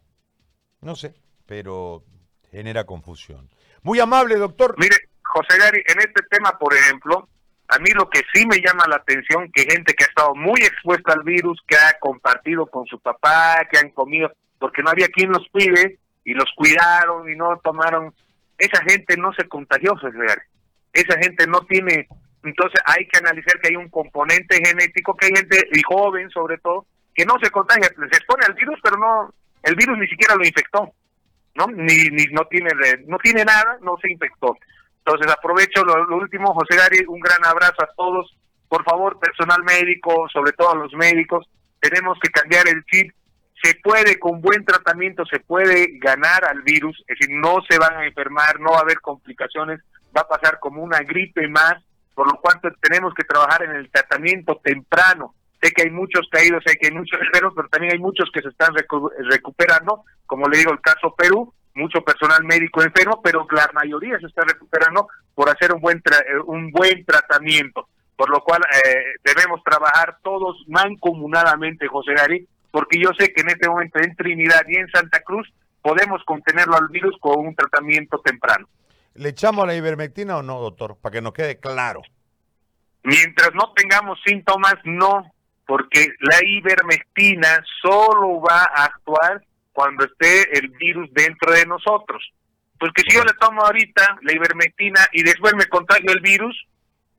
no 0.80 0.96
sé, 0.96 1.14
pero 1.46 2.04
genera 2.50 2.84
confusión. 2.84 3.48
Muy 3.82 4.00
amable, 4.00 4.36
doctor. 4.36 4.74
Mire, 4.78 4.96
José 5.22 5.58
Gary, 5.58 5.82
en 5.86 5.98
este 6.00 6.22
tema, 6.28 6.58
por 6.58 6.74
ejemplo, 6.74 7.28
a 7.68 7.78
mí 7.78 7.90
lo 7.94 8.10
que 8.10 8.22
sí 8.34 8.44
me 8.46 8.58
llama 8.58 8.84
la 8.88 8.96
atención, 8.96 9.50
que 9.52 9.62
gente 9.62 9.94
que 9.94 10.04
ha 10.04 10.08
estado 10.08 10.34
muy 10.34 10.60
expuesta 10.60 11.12
al 11.12 11.22
virus, 11.22 11.60
que 11.66 11.76
ha 11.76 11.98
compartido 12.00 12.66
con 12.66 12.84
su 12.86 12.98
papá, 12.98 13.64
que 13.70 13.78
han 13.78 13.90
comido, 13.90 14.32
porque 14.58 14.82
no 14.82 14.90
había 14.90 15.08
quien 15.08 15.30
los 15.30 15.46
cuide, 15.52 15.99
y 16.24 16.34
los 16.34 16.50
cuidaron 16.56 17.30
y 17.30 17.36
no 17.36 17.58
tomaron, 17.62 18.14
esa 18.58 18.82
gente 18.82 19.16
no 19.16 19.32
se 19.32 19.48
contagió, 19.48 19.94
esa 20.92 21.18
gente 21.18 21.46
no 21.46 21.60
tiene, 21.62 22.08
entonces 22.42 22.80
hay 22.84 23.06
que 23.06 23.18
analizar 23.18 23.60
que 23.60 23.68
hay 23.68 23.76
un 23.76 23.88
componente 23.88 24.60
genético, 24.64 25.16
que 25.16 25.26
hay 25.26 25.32
gente, 25.36 25.68
y 25.72 25.82
joven 25.82 26.30
sobre 26.30 26.58
todo, 26.58 26.86
que 27.14 27.24
no 27.24 27.34
se 27.42 27.50
contagia, 27.50 27.88
se 27.88 28.16
expone 28.16 28.44
al 28.46 28.54
virus, 28.54 28.78
pero 28.82 28.96
no, 28.96 29.34
el 29.62 29.74
virus 29.74 29.98
ni 29.98 30.08
siquiera 30.08 30.34
lo 30.34 30.44
infectó, 30.44 30.92
¿no? 31.54 31.66
Ni, 31.66 32.08
ni 32.10 32.24
no 32.32 32.44
tiene, 32.46 32.70
no 33.06 33.18
tiene 33.18 33.44
nada, 33.44 33.78
no 33.82 33.96
se 34.00 34.10
infectó. 34.12 34.56
Entonces 35.04 35.32
aprovecho 35.32 35.84
lo, 35.84 36.16
último, 36.16 36.54
José 36.54 36.76
Gary, 36.76 37.04
un 37.08 37.20
gran 37.20 37.44
abrazo 37.44 37.82
a 37.82 37.92
todos. 37.96 38.36
Por 38.68 38.84
favor, 38.84 39.18
personal 39.18 39.62
médico, 39.64 40.28
sobre 40.32 40.52
todo 40.52 40.72
a 40.72 40.76
los 40.76 40.92
médicos, 40.92 41.48
tenemos 41.80 42.18
que 42.20 42.30
cambiar 42.30 42.68
el 42.68 42.84
chip. 42.84 43.12
Se 43.62 43.74
puede, 43.82 44.18
con 44.18 44.40
buen 44.40 44.64
tratamiento, 44.64 45.24
se 45.26 45.40
puede 45.40 45.98
ganar 45.98 46.44
al 46.44 46.62
virus, 46.62 46.98
es 47.06 47.18
decir, 47.18 47.36
no 47.36 47.58
se 47.68 47.78
van 47.78 47.96
a 47.96 48.06
enfermar, 48.06 48.58
no 48.58 48.70
va 48.70 48.78
a 48.78 48.82
haber 48.82 49.00
complicaciones, 49.00 49.80
va 50.16 50.22
a 50.22 50.28
pasar 50.28 50.58
como 50.60 50.82
una 50.82 51.00
gripe 51.00 51.46
más, 51.48 51.74
por 52.14 52.26
lo 52.26 52.40
cual 52.40 52.60
tenemos 52.80 53.12
que 53.14 53.24
trabajar 53.24 53.62
en 53.64 53.72
el 53.72 53.90
tratamiento 53.90 54.60
temprano. 54.62 55.34
Sé 55.60 55.72
que 55.72 55.82
hay 55.82 55.90
muchos 55.90 56.26
caídos, 56.30 56.62
sé 56.64 56.76
que 56.76 56.86
hay 56.86 56.94
muchos 56.94 57.20
enfermos, 57.20 57.52
pero 57.54 57.68
también 57.68 57.92
hay 57.92 57.98
muchos 57.98 58.30
que 58.32 58.40
se 58.40 58.48
están 58.48 58.74
recuperando, 58.74 60.04
como 60.26 60.48
le 60.48 60.58
digo, 60.58 60.72
el 60.72 60.80
caso 60.80 61.14
Perú, 61.14 61.52
mucho 61.74 62.02
personal 62.02 62.42
médico 62.44 62.82
enfermo, 62.82 63.20
pero 63.22 63.46
la 63.50 63.70
mayoría 63.74 64.18
se 64.18 64.26
está 64.26 64.42
recuperando 64.42 65.08
por 65.34 65.48
hacer 65.48 65.72
un 65.72 65.80
buen 65.80 65.98
eh, 65.98 66.38
un 66.46 66.70
buen 66.70 67.04
tratamiento, 67.04 67.88
por 68.16 68.30
lo 68.30 68.40
cual 68.40 68.62
eh, 68.62 69.02
debemos 69.22 69.62
trabajar 69.62 70.18
todos 70.22 70.64
mancomunadamente, 70.68 71.86
José 71.88 72.14
Gary, 72.14 72.46
porque 72.70 72.98
yo 73.00 73.10
sé 73.18 73.32
que 73.32 73.42
en 73.42 73.50
este 73.50 73.68
momento 73.68 73.98
en 73.98 74.14
Trinidad 74.16 74.62
y 74.68 74.76
en 74.76 74.88
Santa 74.90 75.20
Cruz 75.22 75.52
podemos 75.82 76.22
contenerlo 76.24 76.76
al 76.76 76.88
virus 76.88 77.16
con 77.20 77.46
un 77.46 77.54
tratamiento 77.54 78.18
temprano. 78.18 78.68
¿Le 79.14 79.30
echamos 79.30 79.66
la 79.66 79.74
ivermectina 79.74 80.36
o 80.36 80.42
no, 80.42 80.60
doctor? 80.60 80.96
Para 81.00 81.14
que 81.14 81.20
nos 81.20 81.32
quede 81.32 81.58
claro. 81.58 82.02
Mientras 83.02 83.54
no 83.54 83.72
tengamos 83.74 84.18
síntomas, 84.24 84.74
no, 84.84 85.32
porque 85.66 86.08
la 86.20 86.38
ivermectina 86.44 87.62
solo 87.80 88.40
va 88.40 88.62
a 88.74 88.84
actuar 88.84 89.42
cuando 89.72 90.04
esté 90.04 90.58
el 90.58 90.68
virus 90.68 91.08
dentro 91.12 91.52
de 91.52 91.66
nosotros. 91.66 92.32
Porque 92.78 93.02
si 93.06 93.16
yo 93.16 93.24
le 93.24 93.32
tomo 93.34 93.62
ahorita 93.62 94.18
la 94.22 94.32
ivermectina 94.32 95.00
y 95.12 95.22
después 95.22 95.54
me 95.54 95.66
contagio 95.66 96.12
el 96.12 96.20
virus, 96.20 96.66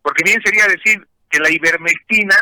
porque 0.01 0.23
bien 0.23 0.41
sería 0.43 0.67
decir 0.67 1.07
que 1.29 1.39
la 1.39 1.51
ivermectina 1.51 2.35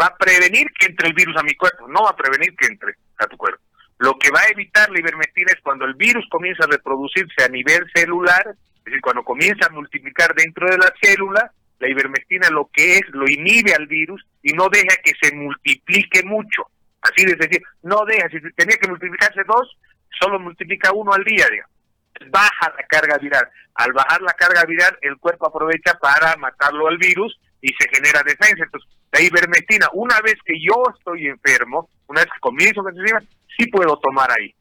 va 0.00 0.06
a 0.06 0.16
prevenir 0.16 0.70
que 0.78 0.86
entre 0.86 1.08
el 1.08 1.14
virus 1.14 1.36
a 1.36 1.42
mi 1.42 1.54
cuerpo, 1.54 1.88
no 1.88 2.04
va 2.04 2.10
a 2.10 2.16
prevenir 2.16 2.54
que 2.56 2.66
entre 2.66 2.94
a 3.18 3.26
tu 3.26 3.36
cuerpo. 3.36 3.62
Lo 3.98 4.16
que 4.18 4.30
va 4.30 4.40
a 4.40 4.48
evitar 4.48 4.90
la 4.90 5.00
ivermectina 5.00 5.52
es 5.52 5.60
cuando 5.62 5.84
el 5.84 5.94
virus 5.94 6.24
comienza 6.30 6.64
a 6.64 6.68
reproducirse 6.68 7.44
a 7.44 7.48
nivel 7.48 7.84
celular, 7.92 8.44
es 8.48 8.84
decir, 8.84 9.00
cuando 9.00 9.24
comienza 9.24 9.66
a 9.66 9.70
multiplicar 9.70 10.34
dentro 10.34 10.70
de 10.70 10.78
la 10.78 10.92
célula, 11.02 11.52
la 11.80 11.88
ivermectina 11.88 12.48
lo 12.50 12.70
que 12.72 12.96
es, 12.96 13.02
lo 13.10 13.24
inhibe 13.28 13.74
al 13.74 13.86
virus 13.86 14.24
y 14.42 14.52
no 14.52 14.68
deja 14.68 14.96
que 15.02 15.12
se 15.20 15.34
multiplique 15.34 16.22
mucho. 16.22 16.66
Así 17.00 17.24
de 17.24 17.34
decir, 17.34 17.62
no 17.82 18.04
deja, 18.04 18.28
si 18.28 18.40
tenía 18.54 18.76
que 18.76 18.88
multiplicarse 18.88 19.42
dos, 19.46 19.76
solo 20.18 20.38
multiplica 20.38 20.92
uno 20.92 21.12
al 21.12 21.24
día, 21.24 21.46
digamos. 21.50 21.72
Baja 22.30 22.74
la 22.76 22.82
carga 22.88 23.18
viral. 23.18 23.48
Al 23.74 23.92
bajar 23.92 24.20
la 24.22 24.32
carga 24.32 24.64
viral, 24.64 24.98
el 25.02 25.16
cuerpo 25.18 25.46
aprovecha 25.46 25.94
para 26.00 26.36
matarlo 26.36 26.88
al 26.88 26.98
virus 26.98 27.38
y 27.60 27.68
se 27.78 27.88
genera 27.88 28.22
defensa. 28.24 28.64
Entonces, 28.64 28.90
la 29.12 29.20
ivermectina, 29.20 29.88
una 29.92 30.20
vez 30.20 30.34
que 30.44 30.54
yo 30.60 30.82
estoy 30.96 31.26
enfermo, 31.26 31.88
una 32.06 32.20
vez 32.20 32.30
que 32.32 32.40
comienzo 32.40 32.82
con 32.82 32.94
sí 33.56 33.66
puedo 33.68 33.98
tomar 33.98 34.30
ahí. 34.30 34.54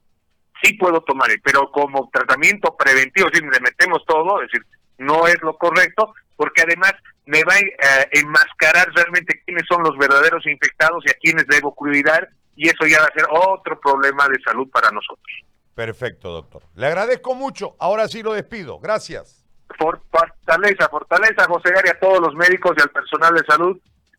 Sí 0.63 0.73
puedo 0.73 1.01
tomar 1.01 1.29
ahí, 1.29 1.37
pero 1.43 1.69
como 1.71 2.09
tratamiento 2.11 2.75
preventivo, 2.75 3.29
si 3.31 3.41
le 3.41 3.59
metemos 3.59 4.03
todo, 4.07 4.41
es 4.41 4.49
decir, 4.51 4.65
no 4.97 5.27
es 5.27 5.39
lo 5.41 5.57
correcto, 5.57 6.13
porque 6.35 6.63
además 6.63 6.93
me 7.25 7.43
va 7.43 7.53
a 7.53 7.59
eh, 7.59 8.09
enmascarar 8.13 8.89
realmente 8.95 9.41
quiénes 9.45 9.63
son 9.67 9.83
los 9.83 9.97
verdaderos 9.97 10.45
infectados 10.47 11.03
y 11.05 11.11
a 11.11 11.15
quienes 11.15 11.45
debo 11.47 11.75
cuidar, 11.75 12.29
y 12.55 12.69
eso 12.69 12.87
ya 12.87 13.01
va 13.01 13.07
a 13.07 13.13
ser 13.13 13.25
otro 13.29 13.79
problema 13.79 14.27
de 14.29 14.39
salud 14.41 14.67
para 14.71 14.89
nosotros. 14.89 15.27
Perfecto, 15.75 16.31
doctor. 16.31 16.63
Le 16.73 16.87
agradezco 16.87 17.35
mucho. 17.35 17.75
Ahora 17.79 18.07
sí 18.07 18.23
lo 18.23 18.33
despido. 18.33 18.79
Gracias. 18.79 19.45
Fortaleza, 19.77 20.89
fortaleza, 20.89 21.45
José 21.47 21.71
Gary, 21.71 21.89
a 21.89 21.99
todos 21.99 22.19
los 22.19 22.33
médicos 22.33 22.75
y 22.77 22.81
al 22.81 22.89
personal 22.89 23.35
de 23.35 23.43
salud. 23.45 23.77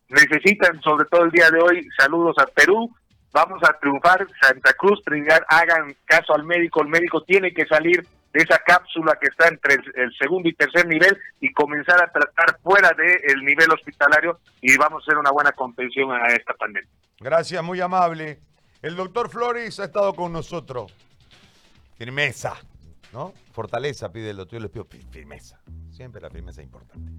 Necesitan, 0.09 0.81
sobre 0.81 1.07
todo 1.07 1.25
el 1.25 1.31
día 1.31 1.49
de 1.51 1.61
hoy, 1.61 1.87
saludos 1.97 2.35
a 2.39 2.45
Perú. 2.47 2.89
Vamos 3.31 3.61
a 3.63 3.73
triunfar. 3.79 4.27
Santa 4.41 4.73
Cruz, 4.73 5.01
Trinidad, 5.05 5.41
hagan 5.47 5.95
caso 6.05 6.33
al 6.33 6.43
médico. 6.43 6.81
El 6.81 6.87
médico 6.87 7.21
tiene 7.23 7.53
que 7.53 7.65
salir 7.67 8.05
de 8.33 8.41
esa 8.41 8.59
cápsula 8.59 9.17
que 9.19 9.27
está 9.27 9.47
entre 9.47 9.75
el, 9.75 10.11
segundo 10.17 10.49
y 10.49 10.53
tercer 10.53 10.87
nivel 10.87 11.17
y 11.39 11.51
comenzar 11.53 12.01
a 12.01 12.11
tratar 12.11 12.59
fuera 12.61 12.91
del 12.95 13.43
nivel 13.43 13.71
hospitalario 13.71 14.39
y 14.61 14.77
vamos 14.77 15.03
a 15.03 15.05
hacer 15.05 15.17
una 15.17 15.31
buena 15.31 15.51
contención 15.51 16.11
a 16.11 16.27
esta 16.27 16.53
pandemia. 16.53 16.89
Gracias, 17.19 17.63
muy 17.63 17.81
amable. 17.81 18.39
El 18.81 18.95
doctor 18.95 19.29
Flores 19.29 19.79
ha 19.79 19.85
estado 19.85 20.13
con 20.13 20.31
nosotros. 20.31 20.93
Firmeza, 21.97 22.55
¿no? 23.13 23.33
Fortaleza 23.51 24.11
pide 24.11 24.29
el 24.29 24.37
doctor, 24.37 24.59
yo 24.59 24.63
les 24.63 24.71
pido 24.71 24.87
firmeza. 25.11 25.59
Siempre 25.91 26.21
la 26.21 26.29
firmeza 26.29 26.61
es 26.61 26.65
importante. 26.65 27.11